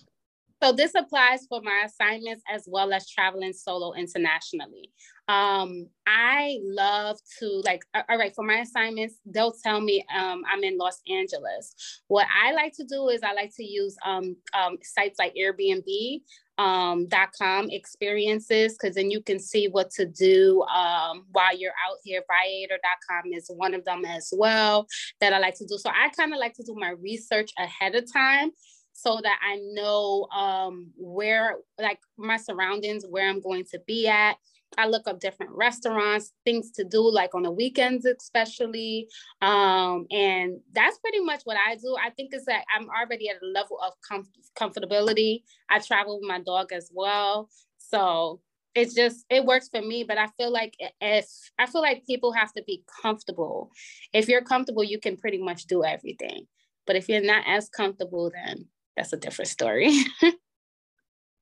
So 0.64 0.72
this 0.72 0.94
applies 0.96 1.48
for 1.48 1.60
my 1.62 1.84
assignments 1.86 2.44
as 2.48 2.66
well 2.68 2.94
as 2.94 3.10
traveling 3.10 3.52
solo 3.52 3.94
internationally. 3.94 4.92
Um, 5.28 5.88
I 6.06 6.60
love 6.62 7.18
to 7.40 7.62
like, 7.66 7.82
all 7.96 8.18
right, 8.18 8.34
for 8.36 8.46
my 8.46 8.60
assignments, 8.60 9.16
they'll 9.26 9.54
tell 9.64 9.82
me 9.82 10.06
um, 10.16 10.44
I'm 10.52 10.64
in 10.64 10.78
Los 10.78 11.02
Angeles. 11.10 11.74
What 12.10 12.28
I 12.44 12.52
like 12.52 12.74
to 12.74 12.84
do 12.84 13.10
is 13.10 13.22
I 13.24 13.34
like 13.34 13.56
to 13.56 13.64
use 13.64 13.96
um, 14.06 14.36
um 14.54 14.78
sites 14.84 15.18
like 15.18 15.34
Airbnb 15.34 16.22
um, 16.62 17.08
.com 17.38 17.70
experiences 17.72 18.74
because 18.74 18.96
then 18.96 19.10
you 19.10 19.22
can 19.22 19.40
see 19.40 19.68
what 19.68 19.90
to 19.92 20.06
do 20.06 20.62
um, 20.64 21.26
while 21.32 21.58
you're 21.58 21.72
out 21.88 21.98
here. 22.04 22.24
Viator.com 22.28 23.34
is 23.34 23.50
one 23.56 23.74
of 23.74 23.84
them 23.84 24.06
as 24.06 24.32
well 24.36 24.86
that 25.20 25.34
I 25.34 25.40
like 25.40 25.56
to 25.56 25.66
do. 25.66 25.78
So 25.78 25.90
I 25.90 26.10
kind 26.10 26.34
of 26.34 26.40
like 26.40 26.54
to 26.56 26.64
do 26.64 26.76
my 26.76 26.92
research 26.92 27.52
ahead 27.58 27.96
of 27.96 28.12
time 28.12 28.52
so 28.94 29.20
that 29.24 29.40
I 29.42 29.60
know 29.74 30.28
um, 30.36 30.92
where, 30.98 31.58
like 31.80 32.00
my 32.18 32.38
surroundings, 32.38 33.06
where 33.10 33.28
I'm 33.28 33.42
going 33.42 33.66
to 33.72 33.80
be 33.88 34.08
at. 34.08 34.38
I 34.78 34.88
look 34.88 35.08
up 35.08 35.20
different 35.20 35.52
restaurants, 35.54 36.32
things 36.46 36.72
to 36.72 36.84
do, 36.84 37.02
like 37.12 37.36
on 37.36 37.44
the 37.44 37.52
weekends, 37.52 38.06
especially. 38.06 39.08
Um, 39.42 40.06
and 40.12 40.60
that's 40.74 40.98
pretty 41.00 41.20
much 41.20 41.42
what 41.44 41.58
I 41.58 41.76
do. 41.76 41.96
I 42.04 42.10
think 42.12 42.34
is 42.34 42.46
that 42.46 42.64
I'm 42.76 42.88
already 42.90 43.30
at 43.30 43.42
a 43.42 43.46
level 43.46 43.78
of 43.86 43.94
com- 44.08 44.30
comfortability. 44.60 45.44
I 45.70 45.80
travel 45.80 46.20
with 46.20 46.28
my 46.28 46.40
dog 46.40 46.72
as 46.72 46.90
well. 46.94 47.50
So 47.78 48.42
it's 48.74 48.94
just 48.94 49.26
it 49.30 49.44
works 49.44 49.68
for 49.68 49.82
me 49.82 50.06
but 50.08 50.18
i 50.18 50.28
feel 50.38 50.50
like 50.50 50.78
if 51.02 51.28
i 51.60 51.66
feel 51.66 51.82
like 51.82 52.06
people 52.06 52.32
have 52.32 52.54
to 52.54 52.64
be 52.66 52.82
comfortable 53.02 53.70
if 54.14 54.30
you're 54.30 54.42
comfortable 54.42 54.82
you 54.82 54.98
can 54.98 55.18
pretty 55.18 55.38
much 55.38 55.66
do 55.66 55.84
everything 55.84 56.48
but 56.88 56.96
if 56.96 57.10
you're 57.10 57.22
not 57.22 57.44
as 57.46 57.68
comfortable 57.68 58.32
then 58.34 58.66
that's 58.96 59.14
a 59.14 59.18
different 59.18 59.50
story. 59.50 59.92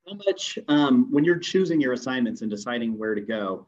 how 0.09 0.15
much, 0.25 0.57
um, 0.67 1.11
when 1.11 1.23
you're 1.23 1.37
choosing 1.37 1.79
your 1.79 1.93
assignments 1.93 2.41
and 2.41 2.49
deciding 2.49 2.97
where 2.97 3.15
to 3.15 3.21
go, 3.21 3.67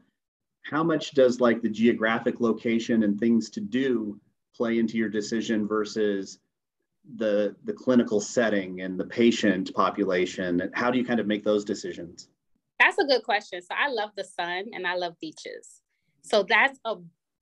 how 0.63 0.83
much 0.83 1.11
does 1.11 1.39
like 1.39 1.61
the 1.61 1.69
geographic 1.69 2.39
location 2.39 3.03
and 3.03 3.19
things 3.19 3.49
to 3.51 3.59
do 3.59 4.19
play 4.55 4.79
into 4.79 4.97
your 4.97 5.09
decision 5.09 5.67
versus 5.67 6.39
the 7.15 7.55
the 7.63 7.73
clinical 7.73 8.21
setting 8.21 8.81
and 8.81 8.99
the 8.99 9.05
patient 9.05 9.73
population? 9.73 10.69
How 10.73 10.91
do 10.91 10.97
you 10.97 11.05
kind 11.05 11.19
of 11.19 11.27
make 11.27 11.43
those 11.43 11.65
decisions? 11.65 12.29
That's 12.79 12.97
a 12.97 13.05
good 13.05 13.23
question. 13.23 13.61
So 13.61 13.75
I 13.77 13.89
love 13.89 14.11
the 14.15 14.23
sun 14.23 14.65
and 14.73 14.85
I 14.87 14.95
love 14.95 15.19
beaches. 15.19 15.81
So 16.23 16.43
that's 16.43 16.79
a 16.85 16.95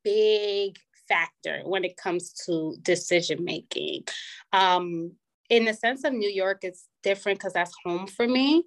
big 0.04 0.78
factor 1.08 1.62
when 1.66 1.84
it 1.84 1.98
comes 1.98 2.34
to 2.46 2.78
decision 2.82 3.44
making. 3.44 4.04
Um, 4.54 5.14
in 5.50 5.66
the 5.66 5.74
sense 5.74 6.04
of 6.04 6.14
New 6.14 6.30
York, 6.30 6.60
it's 6.64 6.88
different 7.04 7.40
because 7.40 7.54
that's 7.54 7.74
home 7.84 8.08
for 8.08 8.28
me. 8.28 8.64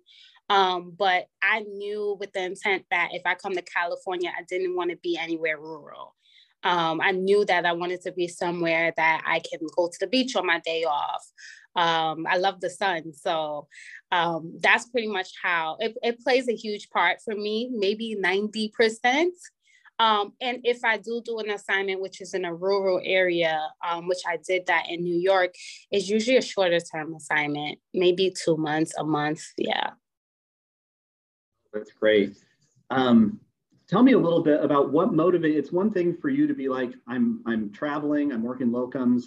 Um, 0.50 0.94
but 0.98 1.26
I 1.42 1.60
knew 1.60 2.16
with 2.20 2.32
the 2.32 2.44
intent 2.44 2.84
that 2.90 3.10
if 3.12 3.22
I 3.24 3.34
come 3.34 3.54
to 3.54 3.62
California, 3.62 4.30
I 4.36 4.42
didn't 4.48 4.76
want 4.76 4.90
to 4.90 4.96
be 4.96 5.16
anywhere 5.16 5.58
rural. 5.58 6.14
Um, 6.64 7.00
I 7.00 7.12
knew 7.12 7.44
that 7.46 7.66
I 7.66 7.72
wanted 7.72 8.02
to 8.02 8.12
be 8.12 8.28
somewhere 8.28 8.92
that 8.96 9.22
I 9.26 9.40
can 9.40 9.66
go 9.76 9.88
to 9.88 9.96
the 9.98 10.06
beach 10.06 10.36
on 10.36 10.46
my 10.46 10.60
day 10.60 10.84
off. 10.84 11.24
Um, 11.74 12.26
I 12.28 12.36
love 12.36 12.60
the 12.60 12.70
sun. 12.70 13.12
So 13.14 13.66
um, 14.10 14.58
that's 14.60 14.88
pretty 14.88 15.08
much 15.08 15.30
how 15.42 15.76
it, 15.80 15.96
it 16.02 16.20
plays 16.20 16.48
a 16.48 16.54
huge 16.54 16.90
part 16.90 17.18
for 17.24 17.34
me, 17.34 17.70
maybe 17.72 18.16
90%. 18.22 19.28
Um, 20.02 20.32
and 20.40 20.58
if 20.64 20.84
I 20.84 20.96
do 20.96 21.22
do 21.24 21.38
an 21.38 21.50
assignment, 21.50 22.00
which 22.00 22.20
is 22.20 22.34
in 22.34 22.44
a 22.44 22.52
rural 22.52 23.00
area, 23.04 23.60
um, 23.88 24.08
which 24.08 24.22
I 24.26 24.36
did 24.36 24.66
that 24.66 24.86
in 24.88 25.04
New 25.04 25.16
York, 25.16 25.54
it's 25.92 26.08
usually 26.08 26.36
a 26.38 26.42
shorter 26.42 26.80
term 26.80 27.14
assignment, 27.14 27.78
maybe 27.94 28.34
two 28.44 28.56
months, 28.56 28.94
a 28.98 29.04
month. 29.04 29.42
Yeah. 29.56 29.90
That's 31.72 31.92
great. 31.92 32.36
Um, 32.90 33.38
tell 33.86 34.02
me 34.02 34.12
a 34.12 34.18
little 34.18 34.42
bit 34.42 34.64
about 34.64 34.90
what 34.90 35.12
motivates. 35.12 35.54
It's 35.56 35.72
one 35.72 35.92
thing 35.92 36.16
for 36.16 36.30
you 36.30 36.48
to 36.48 36.54
be 36.54 36.68
like, 36.68 36.92
I'm 37.06 37.40
I'm 37.46 37.70
traveling, 37.70 38.32
I'm 38.32 38.42
working 38.42 38.70
locums, 38.70 39.26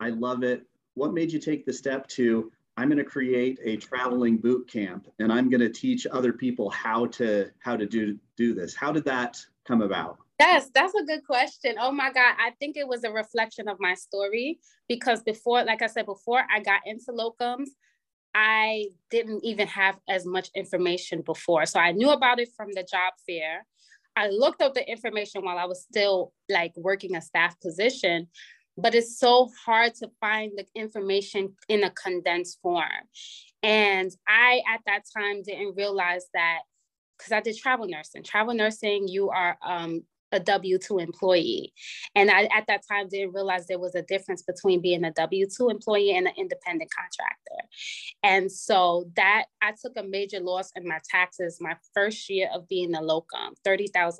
I 0.00 0.08
love 0.08 0.42
it. 0.42 0.62
What 0.94 1.12
made 1.12 1.32
you 1.32 1.38
take 1.38 1.66
the 1.66 1.72
step 1.72 2.08
to 2.16 2.50
I'm 2.76 2.88
going 2.88 2.98
to 2.98 3.04
create 3.04 3.58
a 3.62 3.76
traveling 3.76 4.36
boot 4.36 4.68
camp 4.68 5.06
and 5.20 5.32
I'm 5.32 5.48
going 5.48 5.60
to 5.60 5.70
teach 5.70 6.06
other 6.10 6.32
people 6.32 6.70
how 6.70 7.06
to 7.06 7.50
how 7.60 7.76
to 7.76 7.86
do 7.86 8.18
do 8.36 8.54
this. 8.54 8.74
How 8.74 8.90
did 8.90 9.04
that 9.04 9.38
come 9.66 9.82
about? 9.82 10.18
Yes, 10.40 10.70
that's 10.74 10.94
a 10.94 11.04
good 11.04 11.24
question. 11.24 11.76
Oh 11.80 11.92
my 11.92 12.12
God. 12.12 12.34
I 12.38 12.50
think 12.58 12.76
it 12.76 12.88
was 12.88 13.04
a 13.04 13.10
reflection 13.12 13.68
of 13.68 13.78
my 13.78 13.94
story 13.94 14.58
because 14.88 15.22
before, 15.22 15.64
like 15.64 15.82
I 15.82 15.86
said, 15.86 16.06
before 16.06 16.42
I 16.52 16.60
got 16.60 16.80
into 16.84 17.12
locums, 17.12 17.68
I 18.34 18.86
didn't 19.10 19.44
even 19.44 19.68
have 19.68 19.96
as 20.08 20.26
much 20.26 20.50
information 20.56 21.22
before. 21.22 21.66
So 21.66 21.78
I 21.78 21.92
knew 21.92 22.10
about 22.10 22.40
it 22.40 22.48
from 22.56 22.72
the 22.72 22.82
job 22.82 23.12
fair. 23.28 23.64
I 24.16 24.28
looked 24.28 24.60
up 24.60 24.74
the 24.74 24.88
information 24.88 25.44
while 25.44 25.58
I 25.58 25.64
was 25.66 25.82
still 25.82 26.32
like 26.48 26.72
working 26.76 27.14
a 27.14 27.20
staff 27.20 27.58
position, 27.60 28.28
but 28.76 28.94
it's 28.94 29.18
so 29.18 29.50
hard 29.64 29.94
to 29.96 30.10
find 30.20 30.52
the 30.56 30.66
information 30.74 31.54
in 31.68 31.84
a 31.84 31.90
condensed 31.90 32.58
form. 32.60 32.88
And 33.62 34.10
I, 34.28 34.62
at 34.72 34.80
that 34.86 35.02
time, 35.16 35.42
didn't 35.42 35.76
realize 35.76 36.26
that 36.34 36.60
because 37.16 37.32
I 37.32 37.40
did 37.40 37.56
travel 37.56 37.86
nursing. 37.86 38.22
Travel 38.22 38.54
nursing, 38.54 39.08
you 39.08 39.30
are 39.30 39.56
um, 39.64 40.02
a 40.32 40.40
W 40.40 40.78
2 40.78 40.98
employee. 40.98 41.72
And 42.14 42.30
I, 42.30 42.48
at 42.54 42.66
that 42.66 42.82
time, 42.90 43.08
didn't 43.08 43.32
realize 43.32 43.66
there 43.66 43.78
was 43.78 43.94
a 43.94 44.02
difference 44.02 44.42
between 44.42 44.82
being 44.82 45.04
a 45.04 45.12
W 45.12 45.46
2 45.46 45.70
employee 45.70 46.16
and 46.16 46.26
an 46.26 46.34
independent 46.36 46.90
contractor. 46.90 47.68
And 48.22 48.50
so 48.50 49.10
that 49.16 49.44
I 49.62 49.72
took 49.80 49.92
a 49.96 50.02
major 50.02 50.40
loss 50.40 50.70
in 50.76 50.86
my 50.86 50.98
taxes 51.08 51.58
my 51.60 51.76
first 51.94 52.28
year 52.28 52.50
of 52.52 52.68
being 52.68 52.94
a 52.94 53.00
locum, 53.00 53.54
$30,000, 53.66 54.18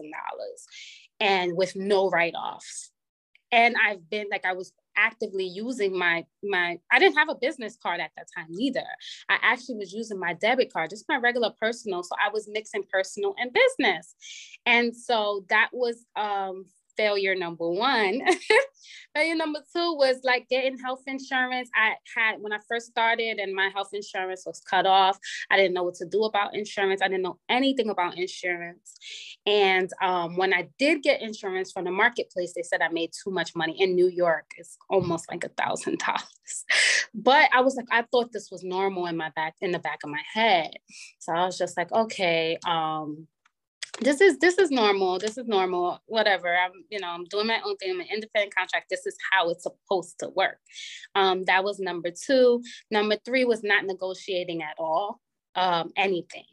and 1.20 1.56
with 1.56 1.74
no 1.74 2.08
write 2.08 2.34
offs 2.34 2.92
and 3.54 3.76
I've 3.80 4.10
been 4.10 4.26
like 4.30 4.44
I 4.44 4.52
was 4.52 4.72
actively 4.96 5.44
using 5.44 5.96
my 5.96 6.24
my 6.42 6.76
I 6.90 6.98
didn't 6.98 7.16
have 7.16 7.28
a 7.28 7.36
business 7.36 7.78
card 7.80 8.00
at 8.00 8.10
that 8.16 8.26
time 8.36 8.48
either. 8.58 8.84
I 9.28 9.38
actually 9.42 9.76
was 9.76 9.92
using 9.92 10.18
my 10.18 10.34
debit 10.34 10.72
card, 10.72 10.90
just 10.90 11.08
my 11.08 11.16
regular 11.16 11.52
personal. 11.60 12.02
So 12.02 12.16
I 12.20 12.30
was 12.30 12.48
mixing 12.50 12.82
personal 12.92 13.34
and 13.38 13.52
business. 13.52 14.14
And 14.66 14.94
so 14.94 15.44
that 15.50 15.70
was 15.72 16.04
um 16.16 16.66
failure 16.96 17.34
number 17.34 17.68
one. 17.68 18.22
failure 19.14 19.34
number 19.34 19.60
two 19.74 19.94
was 19.94 20.18
like 20.24 20.48
getting 20.48 20.78
health 20.78 21.02
insurance. 21.06 21.70
I 21.74 21.94
had 22.16 22.40
when 22.40 22.52
I 22.52 22.58
first 22.68 22.86
started 22.86 23.38
and 23.38 23.54
my 23.54 23.70
health 23.72 23.90
insurance 23.92 24.44
was 24.46 24.60
cut 24.60 24.86
off. 24.86 25.18
I 25.50 25.56
didn't 25.56 25.74
know 25.74 25.84
what 25.84 25.94
to 25.96 26.06
do 26.06 26.24
about 26.24 26.54
insurance. 26.54 27.00
I 27.02 27.08
didn't 27.08 27.22
know 27.22 27.38
anything 27.48 27.90
about 27.90 28.18
insurance. 28.18 28.96
And 29.46 29.90
um, 30.02 30.36
when 30.36 30.52
I 30.52 30.68
did 30.78 31.02
get 31.02 31.22
insurance 31.22 31.70
from 31.70 31.84
the 31.84 31.90
marketplace, 31.90 32.52
they 32.54 32.62
said 32.62 32.80
I 32.82 32.88
made 32.88 33.10
too 33.22 33.30
much 33.30 33.54
money. 33.54 33.80
In 33.80 33.94
New 33.94 34.08
York, 34.08 34.50
it's 34.56 34.76
almost 34.90 35.30
like 35.30 35.44
a 35.44 35.48
thousand 35.48 35.98
dollars. 35.98 36.64
But 37.14 37.48
I 37.54 37.60
was 37.60 37.76
like, 37.76 37.86
I 37.90 38.04
thought 38.10 38.32
this 38.32 38.50
was 38.50 38.64
normal 38.64 39.06
in 39.06 39.16
my 39.16 39.30
back, 39.36 39.54
in 39.60 39.70
the 39.70 39.78
back 39.78 40.00
of 40.02 40.10
my 40.10 40.22
head. 40.32 40.72
So 41.20 41.32
I 41.32 41.44
was 41.46 41.56
just 41.56 41.76
like, 41.76 41.92
okay, 41.92 42.58
um, 42.66 43.28
this 44.00 44.20
is 44.20 44.38
this 44.38 44.58
is 44.58 44.70
normal 44.70 45.18
this 45.18 45.38
is 45.38 45.46
normal 45.46 46.00
whatever 46.06 46.48
i'm 46.48 46.72
you 46.90 46.98
know 46.98 47.08
i'm 47.08 47.24
doing 47.24 47.46
my 47.46 47.60
own 47.64 47.76
thing 47.76 47.92
i'm 47.92 48.00
an 48.00 48.06
independent 48.12 48.54
contract 48.54 48.86
this 48.90 49.06
is 49.06 49.16
how 49.30 49.50
it's 49.50 49.62
supposed 49.62 50.18
to 50.18 50.28
work. 50.30 50.58
Um, 51.14 51.44
that 51.44 51.64
was 51.64 51.78
number 51.78 52.10
two. 52.10 52.62
Number 52.90 53.16
three 53.24 53.44
was 53.44 53.62
not 53.62 53.84
negotiating 53.84 54.62
at 54.62 54.74
all 54.78 55.20
um, 55.54 55.92
anything. 55.96 56.44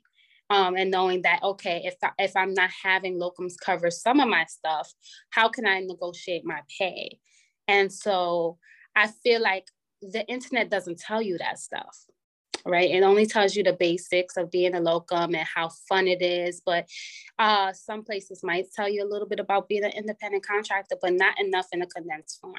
Um, 0.50 0.76
and 0.76 0.92
knowing 0.92 1.22
that 1.22 1.42
okay 1.44 1.82
if, 1.86 1.96
I, 2.04 2.10
if 2.20 2.36
i'm 2.36 2.54
not 2.54 2.70
having 2.84 3.18
locums 3.18 3.54
cover 3.64 3.90
some 3.90 4.20
of 4.20 4.28
my 4.28 4.44
stuff 4.46 4.92
how 5.30 5.48
can 5.48 5.66
i 5.66 5.80
negotiate 5.80 6.44
my 6.46 6.60
pay? 6.78 7.20
And 7.68 7.92
so 7.92 8.58
i 8.96 9.08
feel 9.08 9.42
like 9.42 9.68
the 10.02 10.26
internet 10.28 10.70
doesn't 10.70 11.00
tell 11.00 11.22
you 11.22 11.38
that 11.38 11.60
stuff 11.60 12.06
right? 12.66 12.90
It 12.90 13.04
only 13.04 13.26
tells 13.26 13.56
you 13.56 13.64
the 13.64 13.74
basics 13.74 14.38
of 14.38 14.52
being 14.52 14.76
a 14.76 14.80
locum 14.80 15.36
and 15.36 15.48
how 15.48 15.70
fun 15.88 16.08
it 16.08 16.22
is. 16.22 16.62
But 16.66 16.88
uh, 17.40 17.74
some 17.74 18.04
places 18.04 18.42
might 18.44 18.66
tell 18.76 18.90
you 18.90 19.04
a 19.04 19.10
little 19.10 19.28
bit 19.28 19.40
about 19.40 19.68
being 19.68 19.84
an 19.84 19.92
independent 19.92 20.46
contractor, 20.46 20.96
but 21.02 21.14
not 21.14 21.40
enough 21.40 21.68
in 21.72 21.82
a 21.82 21.88
condensed 21.88 22.40
form. 22.42 22.56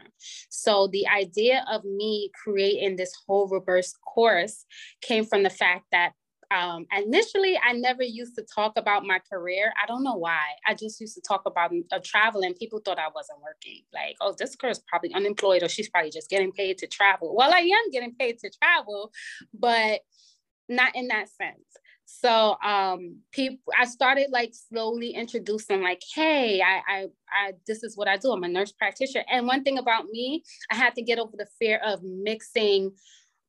So 0.48 0.88
the 0.88 1.06
idea 1.08 1.64
of 1.70 1.84
me 1.84 2.30
creating 2.42 2.96
this 2.96 3.12
whole 3.26 3.48
reverse 3.48 3.94
course 4.14 4.64
came 5.00 5.24
from 5.24 5.42
the 5.42 5.50
fact 5.50 5.86
that 5.92 6.12
um, 6.52 6.86
initially 6.96 7.58
I 7.64 7.72
never 7.72 8.02
used 8.02 8.34
to 8.36 8.42
talk 8.42 8.74
about 8.76 9.04
my 9.04 9.18
career. 9.30 9.72
I 9.82 9.86
don't 9.86 10.04
know 10.04 10.16
why. 10.16 10.42
I 10.66 10.74
just 10.74 11.00
used 11.00 11.14
to 11.14 11.22
talk 11.22 11.42
about 11.46 11.72
uh, 11.90 11.98
traveling. 12.04 12.54
People 12.54 12.80
thought 12.84 12.98
I 12.98 13.08
wasn't 13.14 13.40
working. 13.42 13.82
Like, 13.92 14.16
oh, 14.20 14.34
this 14.38 14.54
girl's 14.56 14.80
probably 14.80 15.14
unemployed 15.14 15.62
or 15.62 15.68
she's 15.68 15.88
probably 15.88 16.10
just 16.10 16.28
getting 16.28 16.52
paid 16.52 16.78
to 16.78 16.86
travel. 16.86 17.34
Well, 17.34 17.52
I 17.52 17.60
am 17.60 17.90
getting 17.90 18.14
paid 18.14 18.38
to 18.40 18.50
travel, 18.50 19.12
but 19.54 20.00
not 20.68 20.94
in 20.94 21.08
that 21.08 21.28
sense. 21.28 21.64
So 22.04 22.56
um 22.62 23.20
people 23.32 23.72
I 23.78 23.86
started 23.86 24.28
like 24.30 24.52
slowly 24.54 25.10
introducing 25.10 25.82
like, 25.82 26.02
hey, 26.14 26.60
I, 26.60 26.82
I 26.88 27.06
I 27.32 27.52
this 27.66 27.82
is 27.82 27.96
what 27.96 28.08
I 28.08 28.18
do. 28.18 28.32
I'm 28.32 28.44
a 28.44 28.48
nurse 28.48 28.72
practitioner. 28.72 29.24
And 29.30 29.46
one 29.46 29.62
thing 29.64 29.78
about 29.78 30.06
me, 30.06 30.44
I 30.70 30.74
had 30.74 30.94
to 30.96 31.02
get 31.02 31.18
over 31.18 31.32
the 31.36 31.46
fear 31.58 31.80
of 31.84 32.02
mixing 32.02 32.92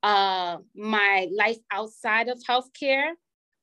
uh, 0.04 0.58
my 0.76 1.28
life 1.34 1.56
outside 1.72 2.28
of 2.28 2.38
healthcare 2.48 3.12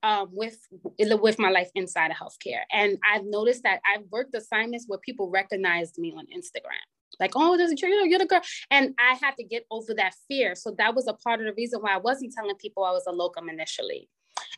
um, 0.04 0.30
with 0.32 0.58
with 0.98 1.38
my 1.38 1.52
life 1.52 1.70
inside 1.76 2.10
of 2.10 2.18
healthcare. 2.18 2.64
And 2.72 2.98
I've 3.10 3.26
noticed 3.26 3.62
that 3.64 3.80
I've 3.86 4.06
worked 4.12 4.34
assignments 4.36 4.86
where 4.88 4.98
people 5.00 5.30
recognized 5.30 6.00
me 6.00 6.14
on 6.18 6.26
Instagram. 6.36 6.86
Like, 7.20 7.34
oh, 7.36 7.58
there's 7.58 7.72
a 7.72 7.76
you're, 7.78 8.08
you're 8.08 8.18
the 8.18 8.26
girl. 8.26 8.42
And 8.72 8.96
I 8.98 9.14
had 9.22 9.36
to 9.38 9.44
get 9.44 9.66
over 9.70 9.94
that 9.94 10.16
fear. 10.28 10.56
So 10.56 10.74
that 10.80 10.96
was 10.96 11.08
a 11.08 11.14
part 11.14 11.40
of 11.40 11.46
the 11.46 11.54
reason 11.54 11.80
why 11.82 11.94
I 11.94 11.98
wasn't 11.98 12.34
telling 12.34 12.56
people 12.56 12.84
I 12.84 12.92
was 12.92 13.06
a 13.08 13.12
locum 13.12 13.48
initially. 13.48 14.10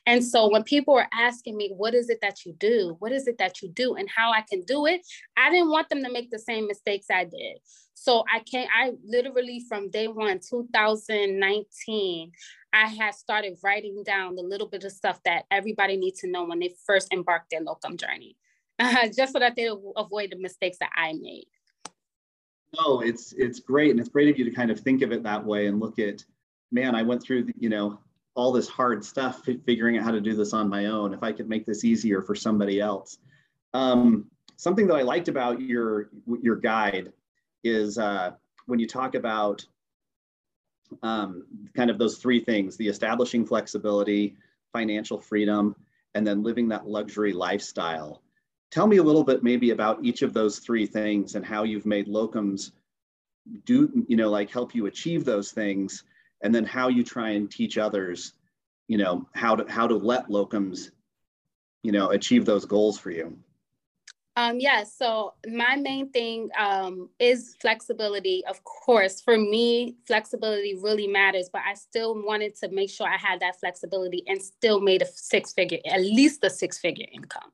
And 0.06 0.24
so 0.24 0.50
when 0.50 0.64
people 0.64 0.94
were 0.94 1.08
asking 1.14 1.58
me, 1.58 1.72
what 1.76 1.94
is 1.94 2.10
it 2.10 2.20
that 2.22 2.46
you 2.46 2.54
do? 2.54 2.96
What 3.00 3.12
is 3.12 3.28
it 3.28 3.38
that 3.40 3.62
you 3.62 3.70
do 3.70 3.96
and 3.96 4.10
how 4.10 4.32
I 4.32 4.42
can 4.42 4.62
do 4.62 4.86
it? 4.86 5.02
I 5.38 5.50
didn't 5.50 5.70
want 5.70 5.90
them 5.90 6.04
to 6.04 6.12
make 6.12 6.32
the 6.32 6.40
same 6.40 6.68
mistakes 6.68 7.08
I 7.12 7.26
did. 7.26 7.58
So 7.94 8.24
I 8.34 8.40
can't, 8.40 8.70
I 8.76 8.92
literally 9.06 9.64
from 9.68 9.90
day 9.90 10.08
one, 10.08 10.40
2019, 10.40 12.32
I 12.74 12.88
had 12.88 13.14
started 13.14 13.60
writing 13.64 14.04
down 14.04 14.36
the 14.36 14.42
little 14.42 14.68
bit 14.68 14.84
of 14.84 14.92
stuff 14.92 15.22
that 15.24 15.46
everybody 15.52 15.96
needs 15.96 16.20
to 16.22 16.30
know 16.30 16.44
when 16.44 16.60
they 16.60 16.74
first 16.86 17.14
embark 17.14 17.44
their 17.50 17.62
locum 17.62 17.98
journey, 17.98 18.36
just 19.16 19.34
so 19.34 19.40
that 19.40 19.56
they 19.56 19.70
avoid 19.96 20.32
the 20.32 20.38
mistakes 20.38 20.78
that 20.80 20.90
I 20.96 21.14
made. 21.14 21.46
No, 22.78 23.02
it's 23.02 23.34
it's 23.34 23.60
great, 23.60 23.92
and 23.92 24.00
it's 24.00 24.10
great 24.10 24.30
of 24.30 24.40
you 24.40 24.46
to 24.46 24.52
kind 24.52 24.72
of 24.72 24.80
think 24.80 25.04
of 25.04 25.12
it 25.12 25.22
that 25.24 25.46
way 25.46 25.68
and 25.68 25.80
look 25.80 26.00
at, 26.00 26.26
man, 26.72 26.96
I 26.96 27.04
went 27.04 27.22
through, 27.22 27.44
the, 27.44 27.54
you 27.60 27.70
know, 27.70 28.00
all 28.36 28.52
this 28.52 28.68
hard 28.68 29.04
stuff 29.06 29.44
figuring 29.66 29.98
out 29.98 30.04
how 30.04 30.12
to 30.12 30.22
do 30.22 30.36
this 30.36 30.54
on 30.54 30.68
my 30.70 30.88
own 30.88 31.14
if 31.14 31.22
i 31.22 31.32
could 31.32 31.48
make 31.48 31.66
this 31.66 31.84
easier 31.84 32.22
for 32.22 32.36
somebody 32.36 32.80
else. 32.80 33.18
Um, 33.74 34.26
something 34.56 34.88
that 34.88 34.96
i 34.96 35.02
liked 35.02 35.28
about 35.28 35.62
your 35.62 36.10
your 36.42 36.56
guide 36.56 37.12
is 37.64 37.98
uh, 37.98 38.32
when 38.66 38.80
you 38.80 38.88
talk 38.88 39.16
about 39.16 39.66
um, 41.02 41.46
kind 41.76 41.90
of 41.90 41.98
those 41.98 42.18
three 42.18 42.40
things 42.40 42.78
the 42.78 42.88
establishing 42.88 43.46
flexibility 43.46 44.36
financial 44.74 45.20
freedom 45.20 45.76
and 46.16 46.26
then 46.26 46.44
living 46.44 46.68
that 46.70 46.88
luxury 46.88 47.34
lifestyle. 47.34 48.22
Tell 48.72 48.88
me 48.88 48.98
a 48.98 49.04
little 49.04 49.24
bit 49.24 49.44
maybe 49.44 49.72
about 49.72 50.04
each 50.04 50.24
of 50.24 50.34
those 50.34 50.60
three 50.60 50.86
things 50.86 51.36
and 51.36 51.46
how 51.46 51.64
you've 51.64 51.86
made 51.86 52.08
locums 52.08 52.72
do 53.66 54.06
you 54.08 54.16
know 54.16 54.30
like 54.30 54.50
help 54.50 54.74
you 54.74 54.86
achieve 54.86 55.26
those 55.26 55.52
things 55.52 56.04
and 56.44 56.54
then 56.54 56.66
how 56.66 56.90
you 56.90 57.04
try 57.04 57.32
and 57.32 57.50
teach 57.50 57.78
others, 57.78 58.34
you 58.88 58.98
know, 58.98 59.28
how 59.34 59.56
to 59.56 59.72
how 59.72 59.88
to 59.88 59.96
let 59.96 60.28
locums, 60.28 60.92
you 61.82 61.92
know, 61.92 62.10
achieve 62.12 62.46
those 62.46 62.66
goals 62.66 63.00
for 63.00 63.10
you. 63.10 63.38
Um, 64.36 64.60
yeah, 64.60 64.84
so 64.84 65.36
my 65.48 65.76
main 65.76 66.10
thing 66.10 66.50
um, 66.58 67.10
is 67.20 67.56
flexibility. 67.62 68.44
Of 68.48 68.64
course, 68.64 69.22
for 69.22 69.38
me, 69.38 69.96
flexibility 70.08 70.76
really 70.76 71.06
matters, 71.06 71.50
but 71.54 71.62
I 71.68 71.76
still 71.76 72.16
wanted 72.16 72.56
to 72.58 72.70
make 72.70 72.90
sure 72.90 73.08
I 73.08 73.18
had 73.18 73.42
that 73.42 73.60
flexibility 73.60 74.24
and 74.26 74.42
still 74.42 74.82
made 74.82 75.04
a 75.04 75.06
six 75.06 75.54
figure, 75.54 75.78
at 75.86 76.02
least 76.02 76.44
a 76.44 76.50
six 76.50 76.80
figure 76.80 77.06
income 77.12 77.52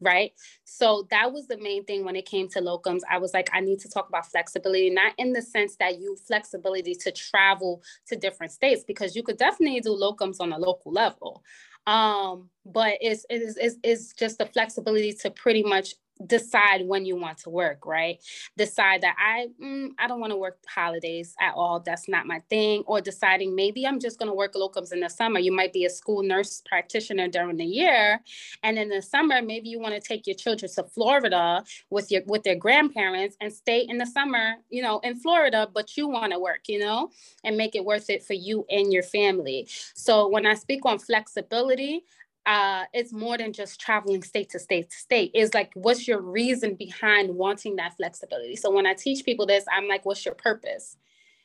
right? 0.00 0.32
So 0.64 1.06
that 1.10 1.32
was 1.32 1.46
the 1.46 1.58
main 1.58 1.84
thing 1.84 2.04
when 2.04 2.16
it 2.16 2.26
came 2.26 2.48
to 2.50 2.60
locums. 2.60 3.00
I 3.10 3.18
was 3.18 3.32
like, 3.32 3.50
I 3.52 3.60
need 3.60 3.80
to 3.80 3.88
talk 3.88 4.08
about 4.08 4.26
flexibility, 4.26 4.90
not 4.90 5.12
in 5.18 5.32
the 5.32 5.42
sense 5.42 5.76
that 5.76 6.00
you 6.00 6.16
flexibility 6.26 6.94
to 6.96 7.12
travel 7.12 7.82
to 8.08 8.16
different 8.16 8.52
states, 8.52 8.84
because 8.86 9.16
you 9.16 9.22
could 9.22 9.38
definitely 9.38 9.80
do 9.80 9.90
locums 9.90 10.36
on 10.40 10.52
a 10.52 10.58
local 10.58 10.92
level. 10.92 11.42
Um, 11.86 12.48
but 12.64 12.94
it's, 13.00 13.26
it's, 13.28 13.56
it's, 13.56 13.76
it's 13.82 14.12
just 14.14 14.38
the 14.38 14.46
flexibility 14.46 15.12
to 15.14 15.30
pretty 15.30 15.62
much 15.62 15.94
decide 16.26 16.86
when 16.86 17.04
you 17.04 17.16
want 17.16 17.38
to 17.38 17.50
work, 17.50 17.86
right? 17.86 18.22
Decide 18.56 19.02
that 19.02 19.16
I 19.18 19.48
mm, 19.62 19.90
I 19.98 20.06
don't 20.06 20.20
want 20.20 20.32
to 20.32 20.36
work 20.36 20.58
holidays 20.68 21.34
at 21.40 21.54
all. 21.54 21.80
That's 21.80 22.08
not 22.08 22.26
my 22.26 22.40
thing. 22.48 22.84
Or 22.86 23.00
deciding 23.00 23.54
maybe 23.54 23.86
I'm 23.86 24.00
just 24.00 24.18
going 24.18 24.28
to 24.28 24.34
work 24.34 24.54
locums 24.54 24.92
in 24.92 25.00
the 25.00 25.10
summer. 25.10 25.38
You 25.38 25.52
might 25.52 25.72
be 25.72 25.84
a 25.84 25.90
school 25.90 26.22
nurse 26.22 26.62
practitioner 26.66 27.28
during 27.28 27.56
the 27.56 27.64
year, 27.64 28.20
and 28.62 28.78
in 28.78 28.88
the 28.88 29.02
summer 29.02 29.42
maybe 29.42 29.68
you 29.68 29.80
want 29.80 29.94
to 29.94 30.00
take 30.00 30.26
your 30.26 30.36
children 30.36 30.70
to 30.74 30.84
Florida 30.84 31.64
with 31.90 32.10
your 32.10 32.22
with 32.26 32.42
their 32.44 32.56
grandparents 32.56 33.36
and 33.40 33.52
stay 33.52 33.80
in 33.88 33.98
the 33.98 34.06
summer, 34.06 34.54
you 34.70 34.82
know, 34.82 35.00
in 35.00 35.16
Florida, 35.16 35.68
but 35.72 35.96
you 35.96 36.08
want 36.08 36.32
to 36.32 36.38
work, 36.38 36.62
you 36.68 36.78
know, 36.78 37.10
and 37.44 37.56
make 37.56 37.74
it 37.74 37.84
worth 37.84 38.10
it 38.10 38.22
for 38.22 38.34
you 38.34 38.64
and 38.70 38.92
your 38.92 39.02
family. 39.02 39.66
So 39.94 40.28
when 40.28 40.46
I 40.46 40.54
speak 40.54 40.84
on 40.84 40.98
flexibility, 40.98 42.04
uh, 42.46 42.84
it's 42.92 43.12
more 43.12 43.38
than 43.38 43.52
just 43.52 43.80
traveling 43.80 44.22
state 44.22 44.50
to 44.50 44.58
state 44.58 44.90
to 44.90 44.96
state. 44.96 45.30
It's 45.34 45.54
like, 45.54 45.70
what's 45.74 46.06
your 46.06 46.20
reason 46.20 46.74
behind 46.74 47.34
wanting 47.34 47.76
that 47.76 47.96
flexibility? 47.96 48.56
So 48.56 48.70
when 48.70 48.86
I 48.86 48.94
teach 48.94 49.24
people 49.24 49.46
this, 49.46 49.64
I'm 49.72 49.88
like, 49.88 50.04
what's 50.04 50.24
your 50.24 50.34
purpose? 50.34 50.96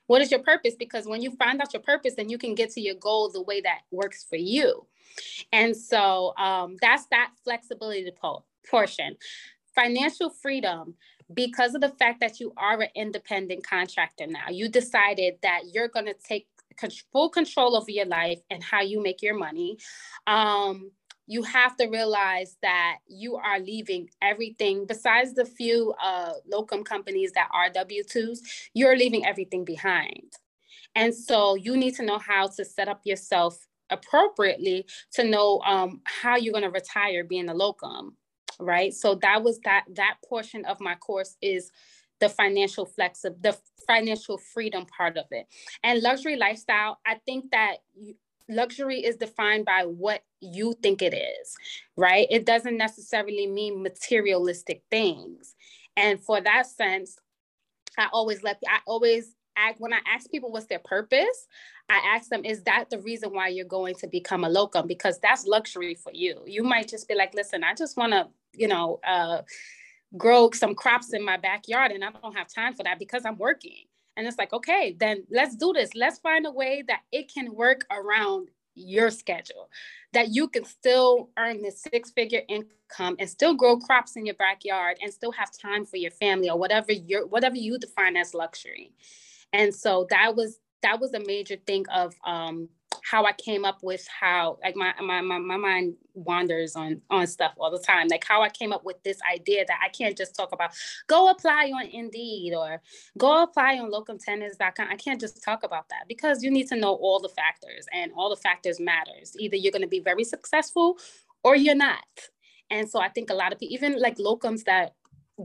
What 0.07 0.21
is 0.21 0.31
your 0.31 0.41
purpose? 0.41 0.75
Because 0.77 1.05
when 1.05 1.21
you 1.21 1.31
find 1.31 1.61
out 1.61 1.73
your 1.73 1.83
purpose, 1.83 2.15
then 2.15 2.29
you 2.29 2.37
can 2.37 2.55
get 2.55 2.71
to 2.71 2.81
your 2.81 2.95
goal 2.95 3.29
the 3.29 3.43
way 3.43 3.61
that 3.61 3.81
works 3.91 4.25
for 4.27 4.37
you. 4.37 4.87
And 5.51 5.75
so 5.75 6.33
um, 6.37 6.77
that's 6.81 7.05
that 7.11 7.31
flexibility 7.43 8.11
po- 8.19 8.43
portion. 8.69 9.15
Financial 9.75 10.29
freedom, 10.29 10.95
because 11.33 11.75
of 11.75 11.81
the 11.81 11.89
fact 11.89 12.19
that 12.21 12.39
you 12.39 12.53
are 12.57 12.81
an 12.81 12.89
independent 12.95 13.63
contractor 13.63 14.25
now, 14.25 14.49
you 14.49 14.67
decided 14.67 15.35
that 15.43 15.61
you're 15.71 15.87
going 15.87 16.07
to 16.07 16.15
take 16.27 16.47
full 17.11 17.29
control 17.29 17.75
over 17.75 17.91
your 17.91 18.05
life 18.05 18.39
and 18.49 18.63
how 18.63 18.81
you 18.81 19.01
make 19.01 19.21
your 19.21 19.37
money. 19.37 19.77
Um, 20.27 20.91
you 21.27 21.43
have 21.43 21.77
to 21.77 21.87
realize 21.87 22.57
that 22.63 22.97
you 23.07 23.35
are 23.35 23.59
leaving 23.59 24.09
everything 24.21 24.85
besides 24.87 25.33
the 25.33 25.45
few 25.45 25.93
uh, 26.01 26.33
locum 26.51 26.83
companies 26.83 27.31
that 27.33 27.49
are 27.53 27.69
W2s, 27.69 28.39
you're 28.73 28.97
leaving 28.97 29.25
everything 29.25 29.63
behind. 29.63 30.33
And 30.95 31.13
so 31.13 31.53
you 31.53 31.77
need 31.77 31.95
to 31.95 32.03
know 32.03 32.17
how 32.17 32.47
to 32.47 32.65
set 32.65 32.87
up 32.87 33.01
yourself 33.03 33.67
appropriately 33.91 34.87
to 35.13 35.23
know 35.23 35.61
um, 35.65 36.01
how 36.05 36.35
you're 36.35 36.53
going 36.53 36.63
to 36.63 36.71
retire 36.71 37.23
being 37.23 37.49
a 37.49 37.53
locum 37.53 38.15
right 38.59 38.93
so 38.93 39.15
that 39.15 39.41
was 39.41 39.59
that 39.63 39.85
that 39.93 40.15
portion 40.27 40.65
of 40.65 40.79
my 40.81 40.93
course 40.95 41.37
is 41.41 41.71
the 42.19 42.29
financial 42.29 42.85
flex 42.85 43.23
of 43.23 43.41
the 43.41 43.57
financial 43.87 44.37
freedom 44.37 44.85
part 44.85 45.17
of 45.17 45.25
it. 45.31 45.47
And 45.83 46.01
luxury 46.01 46.35
lifestyle 46.35 46.99
i 47.05 47.15
think 47.25 47.51
that 47.51 47.77
luxury 48.49 48.99
is 48.99 49.15
defined 49.15 49.65
by 49.65 49.83
what 49.85 50.23
you 50.41 50.75
think 50.81 51.01
it 51.01 51.13
is 51.13 51.55
right? 51.97 52.27
It 52.31 52.45
doesn't 52.45 52.77
necessarily 52.77 53.45
mean 53.45 53.83
materialistic 53.83 54.83
things. 54.89 55.55
And 55.97 56.19
for 56.19 56.41
that 56.41 56.65
sense 56.65 57.17
i 57.97 58.07
always 58.13 58.43
let 58.43 58.61
i 58.67 58.79
always 58.87 59.35
ask 59.57 59.79
when 59.79 59.93
i 59.93 59.99
ask 60.11 60.29
people 60.31 60.51
what's 60.51 60.67
their 60.67 60.79
purpose 60.79 61.47
i 61.89 61.99
ask 62.15 62.29
them 62.29 62.45
is 62.45 62.63
that 62.63 62.85
the 62.89 62.99
reason 62.99 63.33
why 63.33 63.47
you're 63.47 63.65
going 63.65 63.95
to 63.95 64.07
become 64.07 64.43
a 64.43 64.49
locum? 64.49 64.87
Because 64.87 65.19
that's 65.19 65.45
luxury 65.45 65.95
for 65.95 66.11
you. 66.13 66.41
You 66.45 66.63
might 66.63 66.87
just 66.87 67.07
be 67.07 67.15
like 67.15 67.33
listen 67.33 67.63
i 67.63 67.73
just 67.73 67.97
want 67.97 68.13
to 68.13 68.27
you 68.53 68.67
know 68.67 68.99
uh 69.05 69.41
grow 70.17 70.49
some 70.51 70.75
crops 70.75 71.13
in 71.13 71.23
my 71.23 71.37
backyard 71.37 71.91
and 71.91 72.03
I 72.03 72.11
don't 72.11 72.35
have 72.35 72.47
time 72.47 72.73
for 72.73 72.83
that 72.83 72.99
because 72.99 73.25
I'm 73.25 73.37
working. 73.37 73.85
And 74.17 74.27
it's 74.27 74.37
like, 74.37 74.53
okay, 74.53 74.95
then 74.99 75.23
let's 75.29 75.55
do 75.55 75.71
this. 75.71 75.91
Let's 75.95 76.19
find 76.19 76.45
a 76.45 76.51
way 76.51 76.83
that 76.87 77.01
it 77.11 77.31
can 77.33 77.53
work 77.53 77.85
around 77.91 78.49
your 78.75 79.09
schedule 79.11 79.69
that 80.13 80.29
you 80.29 80.47
can 80.47 80.63
still 80.63 81.29
earn 81.37 81.61
this 81.61 81.81
six 81.81 82.11
figure 82.11 82.41
income 82.47 83.15
and 83.19 83.29
still 83.29 83.53
grow 83.53 83.77
crops 83.77 84.15
in 84.15 84.25
your 84.25 84.35
backyard 84.35 84.97
and 85.01 85.13
still 85.13 85.31
have 85.31 85.51
time 85.51 85.85
for 85.85 85.97
your 85.97 86.11
family 86.11 86.49
or 86.49 86.57
whatever 86.57 86.91
your 86.91 87.27
whatever 87.27 87.55
you 87.55 87.77
define 87.77 88.15
as 88.15 88.33
luxury 88.33 88.91
and 89.53 89.73
so 89.73 90.07
that 90.09 90.35
was 90.35 90.59
that 90.81 90.99
was 90.99 91.13
a 91.13 91.19
major 91.25 91.57
thing 91.67 91.85
of 91.93 92.15
um, 92.23 92.69
how 93.03 93.25
I 93.25 93.33
came 93.33 93.65
up 93.65 93.79
with 93.83 94.07
how 94.07 94.57
like 94.63 94.75
my, 94.75 94.93
my 95.01 95.21
my 95.21 95.37
my 95.37 95.57
mind 95.57 95.95
wanders 96.13 96.75
on 96.75 97.01
on 97.09 97.27
stuff 97.27 97.53
all 97.57 97.71
the 97.71 97.79
time. 97.79 98.07
Like 98.07 98.23
how 98.25 98.41
I 98.41 98.49
came 98.49 98.71
up 98.71 98.83
with 98.83 99.01
this 99.03 99.19
idea 99.31 99.65
that 99.67 99.79
I 99.83 99.89
can't 99.89 100.17
just 100.17 100.35
talk 100.35 100.51
about 100.51 100.71
go 101.07 101.29
apply 101.29 101.71
on 101.75 101.87
Indeed 101.87 102.53
or 102.53 102.81
go 103.17 103.43
apply 103.43 103.79
on 103.79 103.91
locumtenens.com. 103.91 104.87
I 104.89 104.95
can't 104.95 105.19
just 105.19 105.43
talk 105.43 105.63
about 105.63 105.89
that 105.89 106.07
because 106.07 106.43
you 106.43 106.51
need 106.51 106.67
to 106.67 106.75
know 106.75 106.93
all 106.95 107.19
the 107.19 107.29
factors 107.29 107.85
and 107.93 108.11
all 108.15 108.29
the 108.29 108.35
factors 108.35 108.79
matters. 108.79 109.35
Either 109.39 109.55
you're 109.55 109.71
going 109.71 109.81
to 109.81 109.87
be 109.87 109.99
very 109.99 110.23
successful 110.23 110.97
or 111.43 111.55
you're 111.55 111.75
not. 111.75 112.29
And 112.71 112.87
so 112.87 112.99
I 112.99 113.09
think 113.09 113.29
a 113.29 113.33
lot 113.33 113.51
of 113.51 113.59
people, 113.59 113.73
even 113.73 113.99
like 113.99 114.17
locums 114.17 114.63
that 114.65 114.93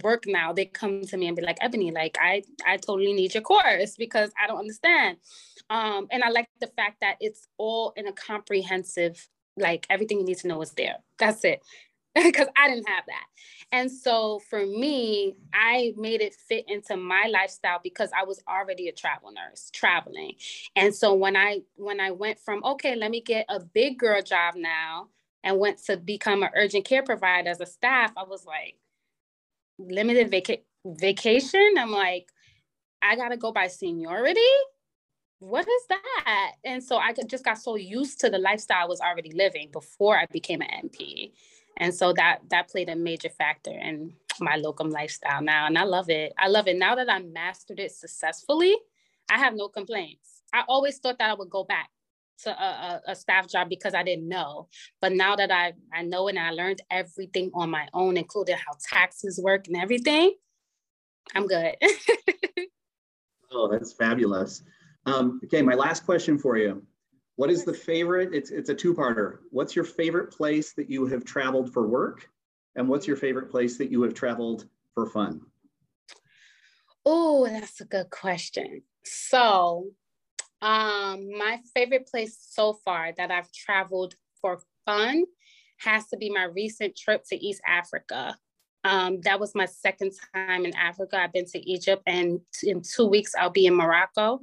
work 0.02 0.24
now 0.26 0.52
they 0.52 0.64
come 0.64 1.02
to 1.02 1.16
me 1.16 1.28
and 1.28 1.36
be 1.36 1.42
like 1.42 1.58
ebony 1.60 1.90
like 1.90 2.16
i 2.20 2.42
i 2.66 2.76
totally 2.76 3.12
need 3.12 3.32
your 3.32 3.42
course 3.42 3.94
because 3.96 4.30
i 4.42 4.46
don't 4.46 4.58
understand. 4.58 5.18
Um 5.70 6.08
and 6.10 6.22
i 6.24 6.30
like 6.30 6.48
the 6.60 6.66
fact 6.66 7.00
that 7.00 7.16
it's 7.20 7.46
all 7.58 7.92
in 7.96 8.06
a 8.06 8.12
comprehensive 8.12 9.28
like 9.56 9.86
everything 9.88 10.18
you 10.18 10.24
need 10.24 10.38
to 10.38 10.48
know 10.48 10.60
is 10.62 10.72
there. 10.72 10.96
That's 11.18 11.44
it. 11.44 11.62
Because 12.14 12.46
i 12.56 12.68
didn't 12.68 12.88
have 12.88 13.04
that. 13.08 13.26
And 13.72 13.90
so 13.90 14.40
for 14.50 14.64
me 14.64 15.34
i 15.52 15.92
made 15.96 16.20
it 16.20 16.34
fit 16.34 16.64
into 16.68 16.96
my 16.96 17.28
lifestyle 17.32 17.80
because 17.82 18.10
i 18.16 18.24
was 18.24 18.40
already 18.48 18.88
a 18.88 18.92
travel 18.92 19.32
nurse 19.32 19.70
traveling. 19.72 20.34
And 20.76 20.94
so 20.94 21.14
when 21.14 21.36
i 21.36 21.60
when 21.76 22.00
i 22.00 22.10
went 22.10 22.38
from 22.40 22.64
okay 22.64 22.94
let 22.96 23.10
me 23.10 23.20
get 23.20 23.46
a 23.48 23.60
big 23.60 23.98
girl 23.98 24.22
job 24.22 24.54
now 24.56 25.08
and 25.42 25.58
went 25.58 25.78
to 25.84 25.96
become 25.96 26.42
an 26.42 26.50
urgent 26.56 26.84
care 26.84 27.02
provider 27.02 27.50
as 27.50 27.60
a 27.60 27.66
staff 27.66 28.12
i 28.16 28.22
was 28.24 28.44
like 28.46 28.76
limited 29.78 30.30
vaca- 30.30 30.62
vacation. 30.86 31.74
I'm 31.78 31.90
like, 31.90 32.28
I 33.02 33.16
gotta 33.16 33.36
go 33.36 33.52
by 33.52 33.68
seniority. 33.68 34.40
What 35.40 35.66
is 35.68 35.82
that? 35.88 36.52
And 36.64 36.82
so 36.82 36.96
I 36.96 37.12
just 37.26 37.44
got 37.44 37.58
so 37.58 37.76
used 37.76 38.20
to 38.20 38.30
the 38.30 38.38
lifestyle 38.38 38.84
I 38.84 38.88
was 38.88 39.00
already 39.00 39.32
living 39.32 39.68
before 39.72 40.18
I 40.18 40.26
became 40.32 40.62
an 40.62 40.68
NP, 40.88 41.32
And 41.76 41.94
so 41.94 42.12
that 42.14 42.40
that 42.50 42.68
played 42.68 42.88
a 42.88 42.96
major 42.96 43.28
factor 43.28 43.70
in 43.72 44.14
my 44.40 44.56
locum 44.56 44.90
lifestyle 44.90 45.42
now. 45.42 45.66
And 45.66 45.78
I 45.78 45.84
love 45.84 46.08
it. 46.10 46.32
I 46.38 46.48
love 46.48 46.68
it. 46.68 46.78
Now 46.78 46.94
that 46.94 47.10
I 47.10 47.20
mastered 47.20 47.80
it 47.80 47.92
successfully, 47.92 48.74
I 49.30 49.38
have 49.38 49.54
no 49.54 49.68
complaints. 49.68 50.42
I 50.52 50.62
always 50.68 50.98
thought 50.98 51.18
that 51.18 51.30
I 51.30 51.34
would 51.34 51.50
go 51.50 51.64
back 51.64 51.90
to 52.42 52.50
a, 52.50 53.00
a, 53.08 53.14
staff 53.14 53.48
job 53.48 53.68
because 53.68 53.94
I 53.94 54.02
didn't 54.02 54.28
know. 54.28 54.68
But 55.00 55.12
now 55.12 55.36
that 55.36 55.50
I, 55.50 55.72
I 55.92 56.02
know 56.02 56.28
and 56.28 56.38
I 56.38 56.50
learned 56.50 56.82
everything 56.90 57.50
on 57.54 57.70
my 57.70 57.86
own, 57.94 58.16
including 58.16 58.56
how 58.56 58.72
taxes 58.82 59.40
work 59.42 59.66
and 59.68 59.76
everything, 59.76 60.34
I'm 61.34 61.46
good. 61.46 61.74
oh, 63.52 63.68
that's 63.70 63.92
fabulous. 63.92 64.62
Um, 65.06 65.40
okay, 65.44 65.62
my 65.62 65.74
last 65.74 66.04
question 66.04 66.38
for 66.38 66.56
you. 66.56 66.82
What 67.36 67.50
is 67.50 67.64
the 67.64 67.74
favorite? 67.74 68.32
It's, 68.32 68.50
it's 68.50 68.68
a 68.68 68.74
two-parter. 68.74 69.38
What's 69.50 69.74
your 69.74 69.84
favorite 69.84 70.30
place 70.30 70.72
that 70.74 70.88
you 70.90 71.06
have 71.06 71.24
traveled 71.24 71.72
for 71.72 71.86
work? 71.86 72.28
And 72.76 72.88
what's 72.88 73.06
your 73.06 73.16
favorite 73.16 73.50
place 73.50 73.78
that 73.78 73.90
you 73.90 74.02
have 74.02 74.14
traveled 74.14 74.66
for 74.94 75.06
fun? 75.06 75.40
Oh, 77.04 77.46
that's 77.46 77.80
a 77.80 77.84
good 77.84 78.10
question. 78.10 78.82
So 79.04 79.90
um, 80.64 81.28
my 81.36 81.60
favorite 81.74 82.08
place 82.08 82.38
so 82.40 82.72
far 82.72 83.12
that 83.18 83.30
I've 83.30 83.52
traveled 83.52 84.14
for 84.40 84.62
fun 84.86 85.24
has 85.80 86.06
to 86.08 86.16
be 86.16 86.30
my 86.30 86.44
recent 86.44 86.96
trip 86.96 87.22
to 87.28 87.36
East 87.36 87.60
Africa. 87.68 88.38
Um, 88.82 89.20
that 89.22 89.38
was 89.38 89.54
my 89.54 89.66
second 89.66 90.12
time 90.34 90.64
in 90.64 90.74
Africa. 90.74 91.18
I've 91.18 91.34
been 91.34 91.44
to 91.52 91.70
Egypt, 91.70 92.02
and 92.06 92.40
in 92.62 92.80
two 92.82 93.06
weeks 93.06 93.32
I'll 93.38 93.50
be 93.50 93.66
in 93.66 93.74
Morocco. 93.74 94.40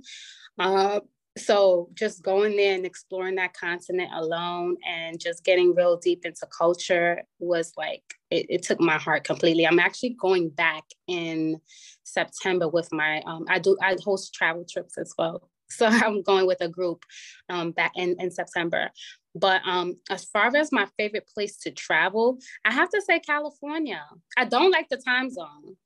Uh, 0.60 1.00
so 1.38 1.90
just 1.96 2.22
going 2.22 2.56
there 2.56 2.76
and 2.76 2.86
exploring 2.86 3.36
that 3.36 3.54
continent 3.54 4.12
alone 4.14 4.78
and 4.88 5.20
just 5.20 5.44
getting 5.44 5.74
real 5.74 5.98
deep 5.98 6.26
into 6.26 6.46
culture 6.56 7.24
was 7.40 7.72
like 7.78 8.04
it, 8.30 8.46
it 8.50 8.64
took 8.64 8.80
my 8.80 8.98
heart 8.98 9.24
completely. 9.24 9.66
I'm 9.66 9.80
actually 9.80 10.18
going 10.20 10.50
back 10.50 10.84
in 11.08 11.60
September 12.04 12.68
with 12.68 12.90
my 12.92 13.22
um, 13.26 13.46
I 13.48 13.60
do 13.60 13.78
I 13.82 13.96
host 14.04 14.34
travel 14.34 14.66
trips 14.70 14.98
as 14.98 15.14
well. 15.18 15.51
So 15.72 15.86
I'm 15.90 16.22
going 16.22 16.48
with 16.48 16.62
a 16.62 16.70
group 16.70 17.06
um, 17.50 17.72
back 17.72 17.94
in, 17.96 18.16
in 18.20 18.32
September. 18.32 18.92
But 19.34 19.62
um, 19.66 19.98
as 20.10 20.26
far 20.26 20.56
as 20.56 20.72
my 20.72 20.88
favorite 20.98 21.30
place 21.34 21.58
to 21.60 21.72
travel, 21.72 22.40
I 22.66 22.74
have 22.74 22.90
to 22.90 23.02
say 23.02 23.20
California. 23.20 24.04
I 24.38 24.46
don't 24.46 24.72
like 24.72 24.90
the 24.90 24.98
time 24.98 25.30
zone 25.30 25.78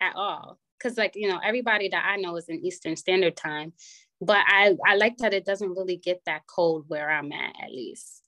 at 0.00 0.14
all. 0.14 0.58
Cause 0.80 0.98
like, 0.98 1.14
you 1.16 1.28
know, 1.28 1.40
everybody 1.42 1.88
that 1.88 2.04
I 2.06 2.16
know 2.16 2.36
is 2.36 2.48
in 2.48 2.64
Eastern 2.64 2.94
Standard 2.96 3.36
Time. 3.36 3.72
But 4.20 4.44
I, 4.46 4.76
I 4.86 4.96
like 4.96 5.16
that 5.18 5.34
it 5.34 5.44
doesn't 5.44 5.76
really 5.76 5.96
get 5.96 6.20
that 6.26 6.42
cold 6.46 6.84
where 6.88 7.10
I'm 7.10 7.32
at 7.32 7.54
at 7.62 7.70
least. 7.70 8.22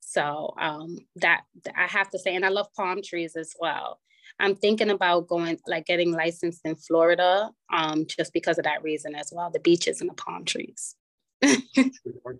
So 0.00 0.52
um, 0.60 0.98
that 1.16 1.42
I 1.74 1.86
have 1.86 2.10
to 2.10 2.18
say, 2.18 2.34
and 2.34 2.44
I 2.44 2.48
love 2.48 2.66
palm 2.76 3.00
trees 3.02 3.36
as 3.36 3.54
well. 3.58 4.00
I'm 4.42 4.56
thinking 4.56 4.90
about 4.90 5.28
going, 5.28 5.58
like 5.68 5.86
getting 5.86 6.12
licensed 6.12 6.62
in 6.64 6.74
Florida, 6.74 7.52
um, 7.72 8.06
just 8.06 8.32
because 8.32 8.58
of 8.58 8.64
that 8.64 8.82
reason 8.82 9.14
as 9.14 9.32
well, 9.32 9.50
the 9.50 9.60
beaches 9.60 10.00
and 10.00 10.10
the 10.10 10.14
palm 10.14 10.44
trees. 10.44 10.96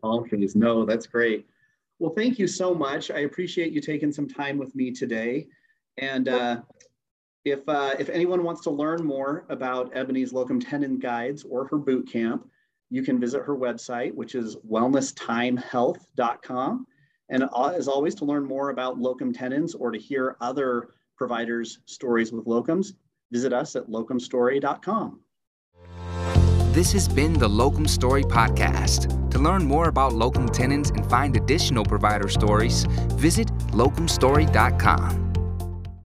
palm 0.03 0.29
trees. 0.29 0.57
No, 0.57 0.85
that's 0.85 1.07
great. 1.07 1.47
Well, 2.01 2.13
thank 2.17 2.41
you 2.41 2.49
so 2.49 2.75
much. 2.75 3.13
I 3.13 3.21
appreciate 3.21 3.73
you 3.73 3.81
taking 3.81 4.11
some 4.11 4.27
time 4.27 4.59
with 4.59 4.75
me 4.75 4.91
today. 4.91 5.47
And 5.97 6.29
uh, 6.29 6.63
if, 7.45 7.61
uh, 7.69 7.95
if 8.01 8.09
anyone 8.09 8.43
wants 8.43 8.63
to 8.63 8.71
learn 8.71 9.05
more 9.05 9.45
about 9.49 9.97
Ebony's 9.97 10.33
locum 10.33 10.59
tenens 10.59 11.01
guides 11.01 11.45
or 11.45 11.69
her 11.69 11.79
boot 11.79 12.11
camp, 12.11 12.49
you 12.91 13.05
can 13.05 13.21
visit 13.21 13.45
her 13.45 13.57
website, 13.57 14.13
which 14.13 14.35
is 14.35 14.57
wellnesstimehealth.com. 14.69 16.87
And 17.29 17.45
as 17.77 17.87
always, 17.87 18.17
to 18.17 18.25
learn 18.25 18.45
more 18.45 18.71
about 18.71 18.99
locum 18.99 19.33
tenens 19.33 19.77
or 19.77 19.93
to 19.93 19.99
hear 19.99 20.37
other 20.41 20.89
providers' 21.17 21.79
stories 21.87 22.33
with 22.33 22.47
locums, 22.47 22.95
visit 23.31 23.53
us 23.53 23.77
at 23.77 23.89
locumstory.com. 23.89 25.21
This 26.73 26.93
has 26.93 27.07
been 27.07 27.35
the 27.35 27.49
Locum 27.49 27.87
Story 27.87 28.23
Podcast. 28.23 29.31
To 29.31 29.39
learn 29.39 29.67
more 29.67 29.89
about 29.89 30.15
locum 30.15 30.49
tenens 30.49 30.89
and 30.91 31.05
find 31.09 31.37
additional 31.37 31.85
provider 31.85 32.29
stories, 32.29 32.85
visit 33.13 33.49
locumstory.com. 33.73 35.32